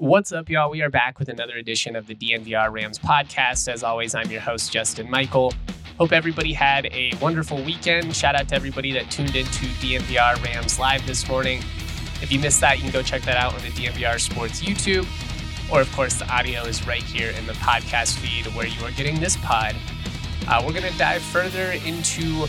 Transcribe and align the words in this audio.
What's 0.00 0.32
up, 0.32 0.48
y'all? 0.48 0.70
We 0.70 0.80
are 0.80 0.88
back 0.88 1.18
with 1.18 1.28
another 1.28 1.56
edition 1.56 1.94
of 1.94 2.06
the 2.06 2.14
DNVR 2.14 2.72
Rams 2.72 2.98
podcast. 2.98 3.70
As 3.70 3.82
always, 3.82 4.14
I'm 4.14 4.30
your 4.30 4.40
host, 4.40 4.72
Justin 4.72 5.10
Michael. 5.10 5.52
Hope 5.98 6.12
everybody 6.12 6.54
had 6.54 6.86
a 6.86 7.12
wonderful 7.20 7.62
weekend. 7.62 8.16
Shout 8.16 8.34
out 8.34 8.48
to 8.48 8.54
everybody 8.54 8.92
that 8.92 9.10
tuned 9.10 9.36
into 9.36 9.66
DNVR 9.66 10.42
Rams 10.42 10.78
Live 10.78 11.06
this 11.06 11.28
morning. 11.28 11.58
If 12.22 12.32
you 12.32 12.38
missed 12.38 12.62
that, 12.62 12.78
you 12.78 12.84
can 12.84 12.92
go 12.92 13.02
check 13.02 13.20
that 13.24 13.36
out 13.36 13.52
on 13.52 13.60
the 13.60 13.68
DNVR 13.68 14.18
Sports 14.18 14.62
YouTube. 14.62 15.06
Or, 15.70 15.82
of 15.82 15.92
course, 15.92 16.18
the 16.18 16.26
audio 16.32 16.62
is 16.62 16.86
right 16.86 17.02
here 17.02 17.32
in 17.38 17.44
the 17.44 17.52
podcast 17.52 18.16
feed 18.20 18.46
where 18.56 18.66
you 18.66 18.82
are 18.86 18.92
getting 18.92 19.20
this 19.20 19.36
pod. 19.36 19.76
Uh, 20.48 20.62
we're 20.64 20.72
going 20.72 20.90
to 20.90 20.98
dive 20.98 21.20
further 21.20 21.72
into 21.84 22.46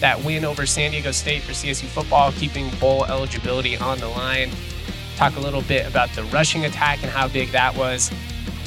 that 0.00 0.22
win 0.22 0.44
over 0.44 0.66
San 0.66 0.90
Diego 0.90 1.10
State 1.10 1.40
for 1.40 1.52
CSU 1.52 1.86
football, 1.86 2.32
keeping 2.32 2.68
bowl 2.78 3.06
eligibility 3.06 3.78
on 3.78 3.98
the 3.98 4.08
line 4.08 4.50
talk 5.22 5.36
a 5.36 5.40
little 5.40 5.62
bit 5.62 5.86
about 5.86 6.10
the 6.16 6.24
rushing 6.24 6.64
attack 6.64 7.00
and 7.04 7.08
how 7.12 7.28
big 7.28 7.48
that 7.50 7.76
was. 7.76 8.10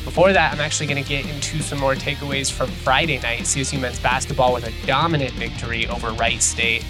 Before 0.05 0.31
that, 0.31 0.53
I'm 0.53 0.61
actually 0.61 0.87
going 0.87 1.03
to 1.03 1.09
get 1.09 1.25
into 1.25 1.61
some 1.61 1.77
more 1.81 1.95
takeaways 1.95 2.49
from 2.49 2.69
Friday 2.69 3.19
night. 3.19 3.41
CSU 3.41 3.77
men's 3.77 3.99
basketball 3.99 4.53
with 4.53 4.65
a 4.65 4.87
dominant 4.87 5.33
victory 5.33 5.85
over 5.87 6.11
Wright 6.11 6.41
State. 6.41 6.85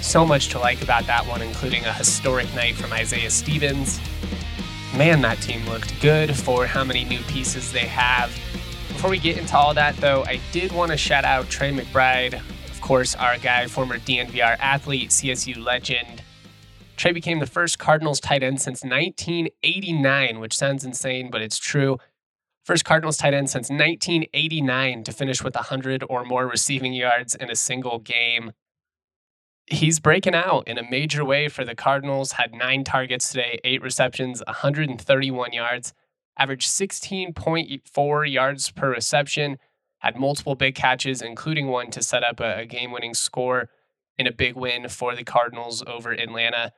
So 0.00 0.24
much 0.24 0.48
to 0.48 0.58
like 0.58 0.80
about 0.82 1.06
that 1.08 1.26
one, 1.26 1.42
including 1.42 1.84
a 1.84 1.92
historic 1.92 2.46
night 2.54 2.74
from 2.74 2.90
Isaiah 2.94 3.28
Stevens. 3.28 4.00
Man, 4.96 5.20
that 5.20 5.42
team 5.42 5.68
looked 5.68 6.00
good 6.00 6.34
for 6.34 6.64
how 6.64 6.82
many 6.82 7.04
new 7.04 7.20
pieces 7.24 7.70
they 7.70 7.80
have. 7.80 8.30
Before 8.88 9.10
we 9.10 9.18
get 9.18 9.36
into 9.36 9.54
all 9.54 9.74
that, 9.74 9.94
though, 9.98 10.24
I 10.24 10.40
did 10.52 10.72
want 10.72 10.90
to 10.90 10.96
shout 10.96 11.26
out 11.26 11.50
Trey 11.50 11.70
McBride, 11.70 12.36
of 12.70 12.80
course, 12.80 13.14
our 13.14 13.36
guy, 13.36 13.66
former 13.66 13.98
DNVR 13.98 14.56
athlete, 14.58 15.10
CSU 15.10 15.62
legend. 15.62 16.21
Trey 17.02 17.10
became 17.10 17.40
the 17.40 17.46
first 17.46 17.80
Cardinals 17.80 18.20
tight 18.20 18.44
end 18.44 18.60
since 18.60 18.84
1989, 18.84 20.38
which 20.38 20.56
sounds 20.56 20.84
insane, 20.84 21.32
but 21.32 21.42
it's 21.42 21.58
true. 21.58 21.98
First 22.64 22.84
Cardinals 22.84 23.16
tight 23.16 23.34
end 23.34 23.50
since 23.50 23.70
1989 23.70 25.02
to 25.02 25.10
finish 25.10 25.42
with 25.42 25.56
100 25.56 26.04
or 26.08 26.24
more 26.24 26.46
receiving 26.46 26.92
yards 26.92 27.34
in 27.34 27.50
a 27.50 27.56
single 27.56 27.98
game. 27.98 28.52
He's 29.66 29.98
breaking 29.98 30.36
out 30.36 30.68
in 30.68 30.78
a 30.78 30.88
major 30.88 31.24
way 31.24 31.48
for 31.48 31.64
the 31.64 31.74
Cardinals. 31.74 32.34
Had 32.34 32.54
nine 32.54 32.84
targets 32.84 33.32
today, 33.32 33.58
eight 33.64 33.82
receptions, 33.82 34.40
131 34.46 35.52
yards, 35.52 35.94
averaged 36.38 36.68
16.4 36.68 38.32
yards 38.32 38.70
per 38.70 38.92
reception, 38.92 39.58
had 39.98 40.14
multiple 40.14 40.54
big 40.54 40.76
catches, 40.76 41.20
including 41.20 41.66
one 41.66 41.90
to 41.90 42.00
set 42.00 42.22
up 42.22 42.38
a, 42.38 42.64
game 42.64 42.92
winning 42.92 43.14
score 43.14 43.70
in 44.16 44.28
a 44.28 44.32
big 44.32 44.54
win 44.54 44.88
for 44.88 45.16
the 45.16 45.24
Cardinals 45.24 45.82
over 45.88 46.12
Atlanta. 46.12 46.72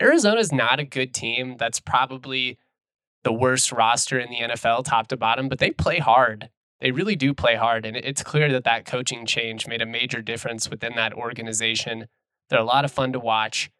Arizona's 0.00 0.52
not 0.52 0.80
a 0.80 0.84
good 0.84 1.12
team. 1.12 1.56
That's 1.58 1.80
probably 1.80 2.58
the 3.24 3.32
worst 3.32 3.72
roster 3.72 4.18
in 4.18 4.30
the 4.30 4.40
NFL, 4.40 4.84
top 4.84 5.08
to 5.08 5.16
bottom, 5.16 5.48
but 5.48 5.58
they 5.58 5.70
play 5.70 5.98
hard. 5.98 6.50
They 6.80 6.92
really 6.92 7.16
do 7.16 7.34
play 7.34 7.56
hard. 7.56 7.84
And 7.84 7.96
it's 7.96 8.22
clear 8.22 8.50
that 8.52 8.64
that 8.64 8.84
coaching 8.84 9.26
change 9.26 9.66
made 9.66 9.82
a 9.82 9.86
major 9.86 10.22
difference 10.22 10.70
within 10.70 10.94
that 10.94 11.12
organization. 11.12 12.06
They're 12.48 12.60
a 12.60 12.64
lot 12.64 12.84
of 12.84 12.92
fun 12.92 13.12
to 13.12 13.20
watch. 13.20 13.70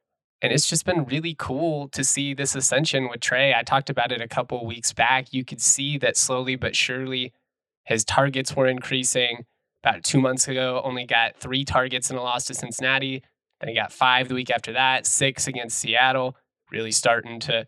And 0.41 0.53
it's 0.53 0.69
just 0.69 0.85
been 0.85 1.05
really 1.05 1.35
cool 1.37 1.89
to 1.89 2.05
see 2.05 2.35
this 2.35 2.55
ascension 2.55 3.09
with 3.09 3.21
Trey. 3.21 3.55
I 3.55 3.63
talked 3.63 3.91
about 3.91 4.13
it 4.13 4.21
a 4.21 4.29
couple 4.29 4.65
weeks 4.67 4.93
back. 4.93 5.33
You 5.33 5.45
could 5.45 5.61
see 5.61 5.99
that 5.99 6.17
slowly 6.17 6.57
but 6.57 6.77
surely 6.77 7.33
his 7.85 8.05
targets 8.05 8.55
were 8.55 8.67
increasing. 8.67 9.47
About 9.83 10.03
two 10.03 10.21
months 10.21 10.49
ago, 10.49 10.81
only 10.85 11.07
got 11.07 11.37
three 11.37 11.65
targets 11.65 12.11
in 12.11 12.17
a 12.17 12.23
loss 12.23 12.45
to 12.47 12.55
Cincinnati. 12.55 13.23
Then 13.61 13.69
he 13.69 13.75
got 13.75 13.93
five 13.93 14.29
the 14.29 14.35
week 14.35 14.51
after 14.51 14.73
that, 14.73 15.07
six 15.07 15.47
against 15.47 15.79
Seattle, 15.79 16.37
really 16.71 16.93
starting 16.93 17.41
to 17.41 17.67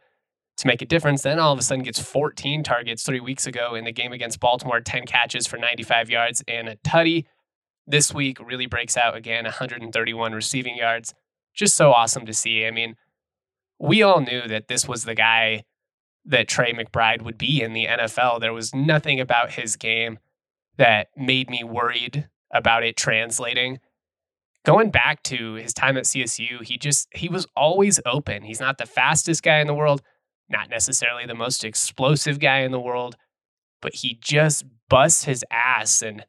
to 0.60 0.66
make 0.66 0.82
a 0.82 0.86
difference. 0.86 1.22
Then 1.22 1.38
all 1.38 1.52
of 1.52 1.58
a 1.58 1.62
sudden 1.62 1.84
gets 1.84 1.98
14 1.98 2.62
targets 2.62 3.02
three 3.02 3.20
weeks 3.20 3.46
ago 3.46 3.74
in 3.74 3.84
the 3.84 3.92
game 3.92 4.12
against 4.12 4.40
Baltimore, 4.40 4.80
10 4.80 5.06
catches 5.06 5.46
for 5.46 5.56
95 5.56 6.10
yards 6.10 6.44
and 6.46 6.68
a 6.68 6.76
tutty. 6.76 7.24
This 7.86 8.12
week 8.12 8.38
really 8.46 8.66
breaks 8.66 8.96
out 8.96 9.16
again, 9.16 9.44
131 9.44 10.32
receiving 10.32 10.76
yards. 10.76 11.14
Just 11.54 11.76
so 11.76 11.92
awesome 11.92 12.26
to 12.26 12.34
see. 12.34 12.66
I 12.66 12.70
mean, 12.70 12.96
we 13.78 14.02
all 14.02 14.20
knew 14.20 14.46
that 14.46 14.68
this 14.68 14.86
was 14.86 15.04
the 15.04 15.14
guy 15.14 15.64
that 16.26 16.46
Trey 16.46 16.74
McBride 16.74 17.22
would 17.22 17.38
be 17.38 17.62
in 17.62 17.72
the 17.72 17.86
NFL. 17.86 18.40
There 18.40 18.52
was 18.52 18.74
nothing 18.74 19.18
about 19.18 19.52
his 19.52 19.76
game 19.76 20.18
that 20.76 21.08
made 21.16 21.48
me 21.48 21.64
worried 21.64 22.28
about 22.52 22.84
it 22.84 22.96
translating 22.96 23.78
going 24.64 24.90
back 24.90 25.22
to 25.24 25.54
his 25.54 25.72
time 25.72 25.96
at 25.96 26.04
CSU, 26.04 26.62
he 26.62 26.76
just 26.76 27.08
he 27.14 27.28
was 27.28 27.46
always 27.56 28.00
open. 28.06 28.42
He's 28.42 28.60
not 28.60 28.78
the 28.78 28.86
fastest 28.86 29.42
guy 29.42 29.60
in 29.60 29.66
the 29.66 29.74
world, 29.74 30.02
not 30.48 30.68
necessarily 30.68 31.26
the 31.26 31.34
most 31.34 31.64
explosive 31.64 32.38
guy 32.38 32.60
in 32.60 32.72
the 32.72 32.80
world, 32.80 33.16
but 33.80 33.94
he 33.94 34.18
just 34.20 34.64
busts 34.88 35.24
his 35.24 35.44
ass 35.50 36.02
and 36.02 36.24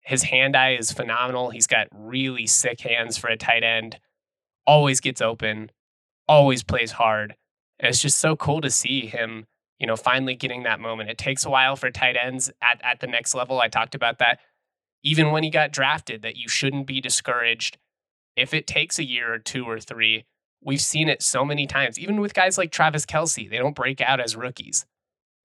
his 0.00 0.24
hand 0.24 0.56
eye 0.56 0.76
is 0.76 0.92
phenomenal. 0.92 1.50
He's 1.50 1.66
got 1.66 1.88
really 1.92 2.46
sick 2.46 2.80
hands 2.80 3.18
for 3.18 3.28
a 3.28 3.36
tight 3.36 3.64
end. 3.64 3.98
Always 4.64 5.00
gets 5.00 5.20
open, 5.20 5.70
always 6.28 6.62
plays 6.62 6.92
hard. 6.92 7.34
And 7.78 7.88
it's 7.88 8.00
just 8.00 8.18
so 8.18 8.36
cool 8.36 8.60
to 8.60 8.70
see 8.70 9.06
him, 9.06 9.46
you 9.78 9.86
know, 9.86 9.96
finally 9.96 10.34
getting 10.34 10.62
that 10.62 10.80
moment. 10.80 11.10
It 11.10 11.18
takes 11.18 11.44
a 11.44 11.50
while 11.50 11.76
for 11.76 11.90
tight 11.90 12.16
ends 12.16 12.50
at, 12.62 12.80
at 12.84 13.00
the 13.00 13.06
next 13.06 13.34
level. 13.34 13.60
I 13.60 13.68
talked 13.68 13.94
about 13.94 14.18
that 14.20 14.38
even 15.06 15.30
when 15.30 15.44
he 15.44 15.50
got 15.50 15.70
drafted, 15.70 16.22
that 16.22 16.34
you 16.34 16.48
shouldn't 16.48 16.88
be 16.88 17.00
discouraged 17.00 17.78
if 18.34 18.52
it 18.52 18.66
takes 18.66 18.98
a 18.98 19.04
year 19.04 19.32
or 19.32 19.38
two 19.38 19.64
or 19.64 19.78
three. 19.78 20.24
We've 20.60 20.80
seen 20.80 21.08
it 21.08 21.22
so 21.22 21.44
many 21.44 21.68
times, 21.68 21.96
even 21.96 22.20
with 22.20 22.34
guys 22.34 22.58
like 22.58 22.72
Travis 22.72 23.06
Kelce, 23.06 23.48
they 23.48 23.58
don't 23.58 23.76
break 23.76 24.00
out 24.00 24.18
as 24.18 24.34
rookies. 24.34 24.84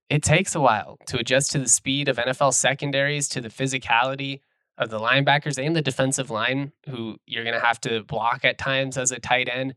It 0.09 0.23
takes 0.23 0.55
a 0.55 0.59
while 0.59 0.97
to 1.05 1.19
adjust 1.19 1.51
to 1.51 1.59
the 1.59 1.67
speed 1.67 2.09
of 2.09 2.17
NFL 2.17 2.55
secondaries, 2.55 3.29
to 3.29 3.39
the 3.39 3.49
physicality 3.49 4.39
of 4.79 4.89
the 4.89 4.99
linebackers 4.99 5.63
and 5.63 5.75
the 5.75 5.81
defensive 5.83 6.31
line, 6.31 6.71
who 6.89 7.17
you're 7.27 7.43
going 7.43 7.53
to 7.53 7.63
have 7.63 7.79
to 7.81 8.03
block 8.03 8.43
at 8.43 8.57
times 8.57 8.97
as 8.97 9.11
a 9.11 9.19
tight 9.19 9.47
end. 9.47 9.75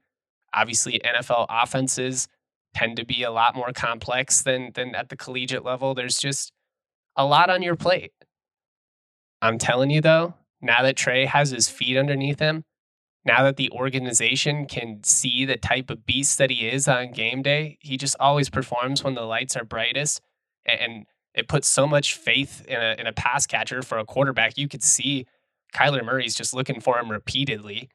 Obviously, 0.54 0.98
NFL 1.04 1.44
offenses 1.50 2.26
tend 2.74 2.96
to 2.96 3.04
be 3.04 3.22
a 3.22 3.30
lot 3.30 3.54
more 3.54 3.72
complex 3.74 4.40
than, 4.40 4.72
than 4.74 4.94
at 4.94 5.10
the 5.10 5.16
collegiate 5.16 5.62
level. 5.62 5.94
There's 5.94 6.16
just 6.16 6.52
a 7.16 7.26
lot 7.26 7.50
on 7.50 7.60
your 7.60 7.76
plate. 7.76 8.12
I'm 9.42 9.58
telling 9.58 9.90
you 9.90 10.00
though, 10.00 10.34
now 10.60 10.82
that 10.82 10.96
Trey 10.96 11.26
has 11.26 11.50
his 11.50 11.68
feet 11.68 11.96
underneath 11.96 12.38
him, 12.38 12.64
now 13.24 13.42
that 13.44 13.56
the 13.56 13.70
organization 13.70 14.66
can 14.66 15.02
see 15.02 15.44
the 15.44 15.56
type 15.56 15.88
of 15.90 16.04
beast 16.04 16.38
that 16.38 16.50
he 16.50 16.68
is 16.68 16.86
on 16.86 17.12
game 17.12 17.42
day, 17.42 17.78
he 17.80 17.96
just 17.96 18.16
always 18.20 18.50
performs 18.50 19.02
when 19.02 19.14
the 19.14 19.22
lights 19.22 19.56
are 19.56 19.64
brightest. 19.64 20.20
And 20.66 21.06
it 21.34 21.48
puts 21.48 21.68
so 21.68 21.86
much 21.86 22.14
faith 22.14 22.64
in 22.66 22.80
a, 22.80 22.96
in 22.98 23.06
a 23.06 23.12
pass 23.12 23.46
catcher 23.46 23.82
for 23.82 23.98
a 23.98 24.04
quarterback. 24.04 24.58
You 24.58 24.68
could 24.68 24.82
see 24.82 25.26
Kyler 25.74 26.04
Murray's 26.04 26.34
just 26.34 26.54
looking 26.54 26.80
for 26.80 26.98
him 26.98 27.10
repeatedly. 27.10 27.88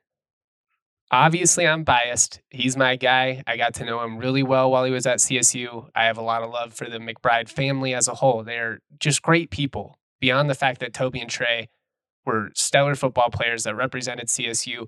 Obviously, 1.11 1.65
I'm 1.65 1.83
biased. 1.83 2.41
He's 2.49 2.77
my 2.77 2.95
guy. 2.95 3.43
I 3.47 3.57
got 3.57 3.73
to 3.75 3.85
know 3.85 4.03
him 4.03 4.17
really 4.17 4.43
well 4.43 4.69
while 4.69 4.83
he 4.83 4.91
was 4.91 5.07
at 5.07 5.17
CSU. 5.17 5.89
I 5.95 6.05
have 6.05 6.17
a 6.17 6.23
lot 6.23 6.43
of 6.43 6.51
love 6.51 6.73
for 6.73 6.87
the 6.87 6.99
McBride 6.99 7.49
family 7.49 7.93
as 7.93 8.07
a 8.07 8.15
whole. 8.15 8.43
They're 8.43 8.79
just 8.99 9.21
great 9.21 9.49
people 9.49 9.98
beyond 10.19 10.49
the 10.49 10.55
fact 10.55 10.79
that 10.79 10.93
Toby 10.93 11.19
and 11.19 11.29
Trey 11.29 11.69
were 12.25 12.51
stellar 12.53 12.95
football 12.95 13.29
players 13.29 13.63
that 13.63 13.75
represented 13.75 14.27
CSU 14.27 14.85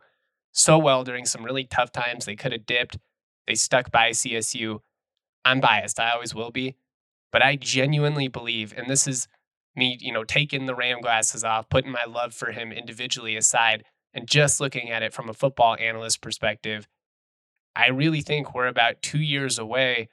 so 0.52 0.78
well 0.78 1.04
during 1.04 1.26
some 1.26 1.44
really 1.44 1.64
tough 1.64 1.92
times. 1.92 2.26
They 2.26 2.36
could 2.36 2.52
have 2.52 2.66
dipped. 2.66 2.98
They 3.48 3.56
stuck 3.56 3.92
by 3.92 4.12
CSU. 4.12 4.80
I'm 5.44 5.60
biased. 5.60 6.00
I 6.00 6.12
always 6.12 6.36
will 6.36 6.52
be. 6.52 6.76
But 7.32 7.42
I 7.42 7.56
genuinely 7.56 8.28
believe, 8.28 8.74
and 8.76 8.90
this 8.90 9.08
is 9.08 9.28
me, 9.76 9.98
you 10.02 10.12
know, 10.12 10.24
taking 10.24 10.66
the 10.66 10.76
Ram 10.76 11.00
glasses 11.02 11.44
off, 11.44 11.70
putting 11.70 11.92
my 11.92 12.04
love 12.04 12.34
for 12.34 12.52
him 12.52 12.72
individually 12.72 13.38
aside, 13.38 13.86
and 14.14 14.28
just 14.28 14.60
looking 14.60 14.92
at 14.92 15.04
it 15.04 15.14
from 15.14 15.30
a 15.30 15.34
football 15.34 15.78
analyst 15.80 16.22
perspective, 16.22 16.88
I 17.76 17.88
really 17.88 18.22
think 18.22 18.54
we're 18.54 18.68
about 18.68 19.02
two 19.02 19.22
years 19.22 19.58
away 19.58 20.10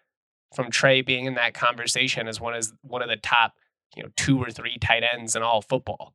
from 0.54 0.70
Trey 0.70 1.02
being 1.02 1.26
in 1.26 1.34
that 1.34 1.54
conversation 1.54 2.28
as 2.28 2.40
one 2.40 2.54
as 2.54 2.72
one 2.82 3.02
of 3.02 3.08
the 3.08 3.16
top, 3.16 3.54
you 3.96 4.02
know, 4.02 4.08
two 4.16 4.38
or 4.42 4.50
three 4.50 4.78
tight 4.78 5.02
ends 5.02 5.36
in 5.36 5.42
all 5.42 5.62
football. 5.62 6.14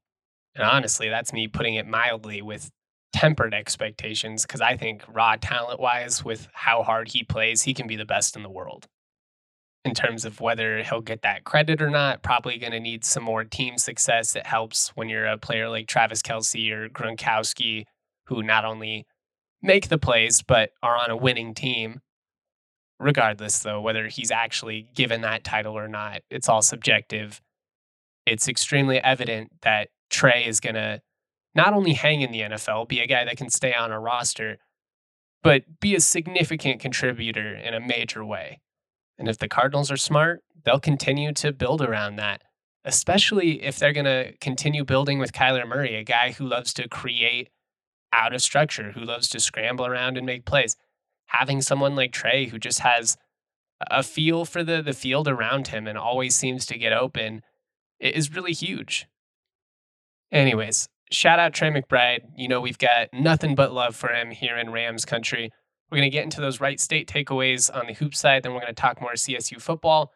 And 0.55 0.63
honestly, 0.63 1.09
that's 1.09 1.33
me 1.33 1.47
putting 1.47 1.75
it 1.75 1.87
mildly 1.87 2.41
with 2.41 2.71
tempered 3.13 3.53
expectations 3.53 4.43
because 4.43 4.61
I 4.61 4.75
think 4.75 5.03
raw 5.07 5.35
talent 5.39 5.79
wise, 5.79 6.23
with 6.25 6.47
how 6.53 6.83
hard 6.83 7.09
he 7.09 7.23
plays, 7.23 7.63
he 7.63 7.73
can 7.73 7.87
be 7.87 7.95
the 7.95 8.05
best 8.05 8.35
in 8.35 8.43
the 8.43 8.49
world. 8.49 8.87
In 9.85 9.93
terms 9.93 10.23
of 10.23 10.39
whether 10.39 10.81
he'll 10.81 11.01
get 11.01 11.23
that 11.23 11.43
credit 11.43 11.81
or 11.81 11.89
not, 11.89 12.23
probably 12.23 12.57
going 12.57 12.71
to 12.71 12.79
need 12.79 13.03
some 13.03 13.23
more 13.23 13.43
team 13.43 13.77
success. 13.77 14.35
It 14.35 14.45
helps 14.45 14.89
when 14.95 15.09
you're 15.09 15.25
a 15.25 15.37
player 15.37 15.69
like 15.69 15.87
Travis 15.87 16.21
Kelce 16.21 16.71
or 16.71 16.87
Gronkowski, 16.87 17.83
who 18.27 18.41
not 18.41 18.63
only 18.63 19.05
make 19.61 19.89
the 19.89 19.97
plays 19.97 20.41
but 20.41 20.71
are 20.81 20.97
on 20.97 21.09
a 21.09 21.17
winning 21.17 21.53
team. 21.53 21.99
Regardless, 22.99 23.59
though, 23.59 23.81
whether 23.81 24.07
he's 24.07 24.31
actually 24.31 24.87
given 24.95 25.21
that 25.21 25.43
title 25.43 25.77
or 25.77 25.89
not, 25.89 26.21
it's 26.29 26.47
all 26.47 26.61
subjective. 26.61 27.41
It's 28.25 28.47
extremely 28.47 28.99
evident 28.99 29.51
that 29.61 29.89
Trey 30.09 30.45
is 30.45 30.59
going 30.59 30.75
to 30.75 31.01
not 31.55 31.73
only 31.73 31.93
hang 31.93 32.21
in 32.21 32.31
the 32.31 32.41
NFL, 32.41 32.87
be 32.87 32.99
a 32.99 33.07
guy 33.07 33.25
that 33.25 33.37
can 33.37 33.49
stay 33.49 33.73
on 33.73 33.91
a 33.91 33.99
roster, 33.99 34.57
but 35.43 35.79
be 35.79 35.95
a 35.95 35.99
significant 35.99 36.79
contributor 36.79 37.53
in 37.53 37.73
a 37.73 37.79
major 37.79 38.25
way. 38.25 38.61
And 39.17 39.27
if 39.27 39.37
the 39.37 39.47
Cardinals 39.47 39.91
are 39.91 39.97
smart, 39.97 40.43
they'll 40.63 40.79
continue 40.79 41.33
to 41.33 41.51
build 41.51 41.81
around 41.81 42.15
that, 42.15 42.41
especially 42.85 43.63
if 43.63 43.77
they're 43.77 43.93
going 43.93 44.05
to 44.05 44.33
continue 44.39 44.83
building 44.83 45.19
with 45.19 45.33
Kyler 45.33 45.67
Murray, 45.67 45.95
a 45.95 46.03
guy 46.03 46.31
who 46.31 46.45
loves 46.45 46.73
to 46.73 46.87
create 46.87 47.49
out 48.11 48.33
of 48.33 48.41
structure, 48.41 48.91
who 48.91 49.01
loves 49.01 49.27
to 49.29 49.39
scramble 49.39 49.85
around 49.85 50.17
and 50.17 50.25
make 50.25 50.45
plays. 50.45 50.75
Having 51.27 51.61
someone 51.61 51.95
like 51.95 52.11
Trey 52.11 52.47
who 52.47 52.59
just 52.59 52.79
has 52.79 53.17
a 53.89 54.03
feel 54.03 54.45
for 54.45 54.63
the, 54.63 54.81
the 54.81 54.93
field 54.93 55.27
around 55.27 55.67
him 55.67 55.87
and 55.87 55.97
always 55.97 56.35
seems 56.35 56.65
to 56.67 56.77
get 56.77 56.93
open 56.93 57.41
is 57.99 58.33
really 58.33 58.53
huge. 58.53 59.07
Anyways, 60.31 60.89
shout 61.11 61.39
out 61.39 61.53
Trey 61.53 61.69
McBride. 61.69 62.21
You 62.35 62.47
know, 62.47 62.59
we've 62.59 62.77
got 62.77 63.09
nothing 63.13 63.55
but 63.55 63.73
love 63.73 63.95
for 63.95 64.09
him 64.09 64.31
here 64.31 64.57
in 64.57 64.71
Rams 64.71 65.05
country. 65.05 65.51
We're 65.89 65.97
going 65.97 66.09
to 66.09 66.15
get 66.15 66.23
into 66.23 66.41
those 66.41 66.59
Wright 66.59 66.79
State 66.79 67.07
takeaways 67.07 67.73
on 67.73 67.87
the 67.87 67.93
hoop 67.93 68.15
side. 68.15 68.43
Then 68.43 68.53
we're 68.53 68.61
going 68.61 68.73
to 68.73 68.81
talk 68.81 68.99
more 68.99 69.13
CSU 69.13 69.61
football. 69.61 70.11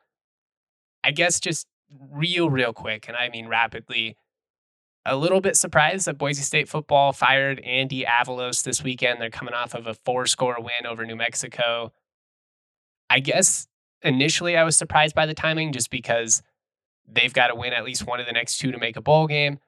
I 1.03 1.11
guess 1.11 1.39
just 1.39 1.67
real, 2.11 2.49
real 2.49 2.73
quick, 2.73 3.07
and 3.07 3.15
I 3.15 3.29
mean 3.29 3.47
rapidly, 3.47 4.17
a 5.05 5.15
little 5.15 5.39
bit 5.39 5.55
surprised 5.55 6.05
that 6.07 6.17
Boise 6.17 6.41
State 6.41 6.67
football 6.67 7.13
fired 7.13 7.59
Andy 7.61 8.03
Avalos 8.03 8.63
this 8.63 8.83
weekend. 8.83 9.21
They're 9.21 9.29
coming 9.29 9.53
off 9.53 9.73
of 9.73 9.87
a 9.87 9.93
four 9.93 10.25
score 10.25 10.57
win 10.59 10.85
over 10.85 11.05
New 11.05 11.15
Mexico. 11.15 11.93
I 13.09 13.19
guess 13.19 13.67
initially 14.01 14.57
I 14.57 14.63
was 14.63 14.75
surprised 14.75 15.15
by 15.15 15.25
the 15.25 15.33
timing 15.33 15.71
just 15.71 15.89
because 15.89 16.41
they've 17.07 17.33
got 17.33 17.47
to 17.47 17.55
win 17.55 17.73
at 17.73 17.85
least 17.85 18.05
one 18.05 18.19
of 18.19 18.25
the 18.25 18.31
next 18.31 18.57
two 18.57 18.71
to 18.71 18.77
make 18.77 18.97
a 18.97 19.01
bowl 19.01 19.27
game 19.27 19.59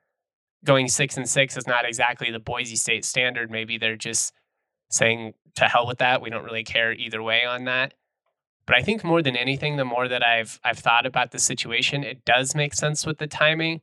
going 0.64 0.88
six 0.88 1.18
and 1.18 1.28
six 1.28 1.58
is 1.58 1.68
not 1.68 1.86
exactly 1.86 2.32
the 2.32 2.40
Boise 2.40 2.76
State 2.76 3.06
standard. 3.06 3.52
Maybe 3.52 3.78
they're 3.78 3.96
just 3.96 4.34
saying 4.90 5.34
to 5.56 5.66
hell 5.66 5.88
with 5.88 6.00
that. 6.00 6.22
We 6.22 6.30
don't 6.30 6.44
really 6.44 6.64
care 6.64 6.92
either 6.94 7.22
way 7.22 7.46
on 7.46 7.66
that. 7.66 7.94
But 8.66 8.76
I 8.78 8.82
think 8.82 9.04
more 9.04 9.22
than 9.22 9.36
anything, 9.36 9.78
the 9.78 9.86
more 9.86 10.08
that 10.08 10.24
I've 10.24 10.60
I've 10.64 10.80
thought 10.80 11.06
about 11.06 11.32
the 11.32 11.40
situation, 11.40 12.04
it 12.04 12.24
does 12.26 12.56
make 12.56 12.74
sense 12.74 13.06
with 13.06 13.18
the 13.18 13.28
timing, 13.28 13.82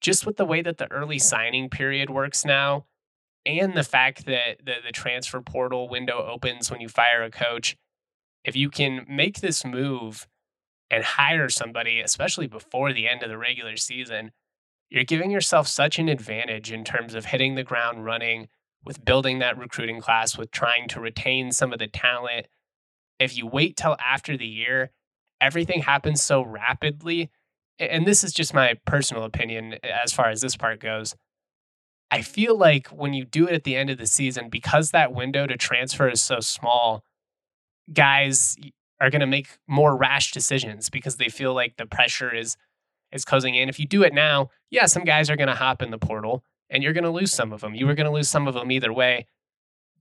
just 0.00 0.26
with 0.26 0.36
the 0.36 0.44
way 0.44 0.60
that 0.62 0.78
the 0.78 0.90
early 0.90 1.18
signing 1.18 1.70
period 1.70 2.10
works 2.10 2.44
now, 2.44 2.86
and 3.46 3.74
the 3.74 3.84
fact 3.84 4.26
that 4.26 4.64
the, 4.64 4.74
the 4.84 4.92
transfer 4.92 5.40
portal 5.40 5.88
window 5.88 6.26
opens 6.26 6.70
when 6.70 6.80
you 6.80 6.88
fire 6.88 7.22
a 7.22 7.30
coach. 7.30 7.76
If 8.44 8.56
you 8.56 8.70
can 8.70 9.06
make 9.08 9.40
this 9.40 9.64
move 9.64 10.26
and 10.90 11.04
hire 11.04 11.48
somebody, 11.48 12.00
especially 12.00 12.46
before 12.46 12.92
the 12.92 13.08
end 13.08 13.22
of 13.22 13.28
the 13.28 13.38
regular 13.38 13.76
season, 13.76 14.32
you're 14.90 15.04
giving 15.04 15.30
yourself 15.30 15.66
such 15.66 15.98
an 15.98 16.08
advantage 16.08 16.70
in 16.70 16.84
terms 16.84 17.14
of 17.14 17.26
hitting 17.26 17.54
the 17.54 17.64
ground 17.64 18.04
running 18.04 18.48
with 18.84 19.04
building 19.04 19.38
that 19.38 19.58
recruiting 19.58 20.00
class, 20.00 20.36
with 20.36 20.50
trying 20.50 20.88
to 20.88 21.00
retain 21.00 21.50
some 21.52 21.72
of 21.72 21.78
the 21.78 21.86
talent. 21.86 22.46
If 23.18 23.36
you 23.36 23.46
wait 23.46 23.76
till 23.76 23.96
after 24.04 24.36
the 24.36 24.46
year, 24.46 24.90
everything 25.40 25.82
happens 25.82 26.22
so 26.22 26.42
rapidly. 26.42 27.30
And 27.78 28.06
this 28.06 28.22
is 28.22 28.32
just 28.32 28.54
my 28.54 28.74
personal 28.86 29.24
opinion 29.24 29.76
as 29.82 30.12
far 30.12 30.28
as 30.28 30.42
this 30.42 30.56
part 30.56 30.80
goes. 30.80 31.16
I 32.10 32.22
feel 32.22 32.56
like 32.56 32.88
when 32.88 33.14
you 33.14 33.24
do 33.24 33.48
it 33.48 33.54
at 33.54 33.64
the 33.64 33.74
end 33.74 33.90
of 33.90 33.98
the 33.98 34.06
season, 34.06 34.48
because 34.48 34.90
that 34.90 35.12
window 35.12 35.46
to 35.46 35.56
transfer 35.56 36.08
is 36.08 36.22
so 36.22 36.40
small, 36.40 37.02
guys 37.92 38.56
are 39.04 39.10
going 39.10 39.20
to 39.20 39.26
make 39.26 39.48
more 39.66 39.96
rash 39.96 40.32
decisions 40.32 40.88
because 40.88 41.16
they 41.16 41.28
feel 41.28 41.54
like 41.54 41.76
the 41.76 41.86
pressure 41.86 42.34
is 42.34 42.56
is 43.12 43.24
closing 43.24 43.54
in. 43.54 43.68
If 43.68 43.78
you 43.78 43.86
do 43.86 44.02
it 44.02 44.12
now, 44.12 44.50
yeah, 44.70 44.86
some 44.86 45.04
guys 45.04 45.30
are 45.30 45.36
going 45.36 45.48
to 45.48 45.54
hop 45.54 45.82
in 45.82 45.90
the 45.90 45.98
portal 45.98 46.42
and 46.68 46.82
you're 46.82 46.92
going 46.92 47.04
to 47.04 47.10
lose 47.10 47.32
some 47.32 47.52
of 47.52 47.60
them. 47.60 47.74
You 47.74 47.86
were 47.86 47.94
going 47.94 48.06
to 48.06 48.12
lose 48.12 48.28
some 48.28 48.48
of 48.48 48.54
them 48.54 48.72
either 48.72 48.92
way. 48.92 49.26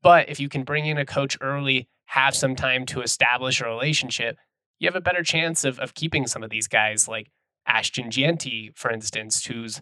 But 0.02 0.30
if 0.30 0.40
you 0.40 0.50
can 0.50 0.64
bring 0.64 0.88
in 0.88 0.98
a 0.98 1.06
coach 1.06 1.38
early, 1.40 1.88
have 2.06 2.36
some 2.36 2.56
time 2.56 2.86
to 2.88 3.02
establish 3.02 3.62
a 3.62 3.66
relationship, 3.66 4.38
you 4.80 4.88
have 4.88 4.96
a 4.96 5.02
better 5.02 5.24
chance 5.24 5.64
of, 5.64 5.80
of 5.80 5.94
keeping 5.94 6.26
some 6.26 6.44
of 6.44 6.50
these 6.50 6.68
guys, 6.68 7.08
like 7.08 7.30
Ashton 7.68 8.10
Jeanty, 8.10 8.72
for 8.76 8.92
instance, 8.92 9.46
who's 9.46 9.82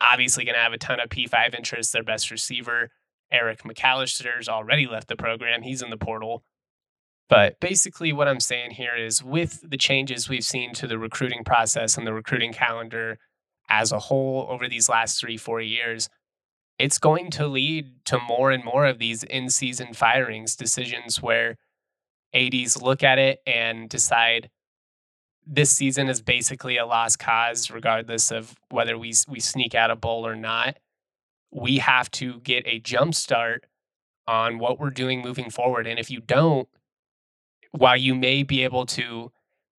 obviously 0.00 0.44
going 0.44 0.54
to 0.54 0.60
have 0.62 0.72
a 0.72 0.78
ton 0.78 1.00
of 1.00 1.10
P5 1.10 1.54
interest, 1.54 1.92
their 1.92 2.02
best 2.02 2.30
receiver. 2.30 2.90
Eric 3.32 3.62
McAlister's 3.62 4.48
already 4.48 4.86
left 4.86 5.08
the 5.08 5.16
program. 5.16 5.62
He's 5.62 5.82
in 5.82 5.90
the 5.90 5.96
portal. 5.96 6.42
But 7.30 7.60
basically, 7.60 8.12
what 8.12 8.26
I'm 8.26 8.40
saying 8.40 8.72
here 8.72 8.96
is 8.96 9.22
with 9.22 9.70
the 9.70 9.76
changes 9.76 10.28
we've 10.28 10.44
seen 10.44 10.74
to 10.74 10.88
the 10.88 10.98
recruiting 10.98 11.44
process 11.44 11.96
and 11.96 12.04
the 12.04 12.12
recruiting 12.12 12.52
calendar 12.52 13.18
as 13.68 13.92
a 13.92 14.00
whole 14.00 14.48
over 14.50 14.68
these 14.68 14.88
last 14.88 15.20
three, 15.20 15.36
four 15.36 15.60
years, 15.60 16.08
it's 16.76 16.98
going 16.98 17.30
to 17.30 17.46
lead 17.46 18.04
to 18.06 18.18
more 18.18 18.50
and 18.50 18.64
more 18.64 18.84
of 18.84 18.98
these 18.98 19.22
in 19.22 19.48
season 19.48 19.94
firings, 19.94 20.56
decisions 20.56 21.22
where 21.22 21.56
ADs 22.34 22.82
look 22.82 23.04
at 23.04 23.20
it 23.20 23.38
and 23.46 23.88
decide 23.88 24.50
this 25.46 25.70
season 25.70 26.08
is 26.08 26.20
basically 26.20 26.78
a 26.78 26.86
lost 26.86 27.20
cause, 27.20 27.70
regardless 27.70 28.32
of 28.32 28.56
whether 28.70 28.98
we, 28.98 29.14
we 29.28 29.38
sneak 29.38 29.74
out 29.74 29.90
a 29.90 29.96
bowl 29.96 30.26
or 30.26 30.34
not. 30.34 30.78
We 31.52 31.78
have 31.78 32.10
to 32.12 32.40
get 32.40 32.66
a 32.66 32.80
jump 32.80 33.14
start 33.14 33.66
on 34.26 34.58
what 34.58 34.80
we're 34.80 34.90
doing 34.90 35.22
moving 35.22 35.50
forward. 35.50 35.86
And 35.86 35.98
if 35.98 36.10
you 36.10 36.20
don't, 36.20 36.68
while 37.72 37.96
you 37.96 38.14
may 38.14 38.42
be 38.42 38.64
able 38.64 38.86
to 38.86 39.30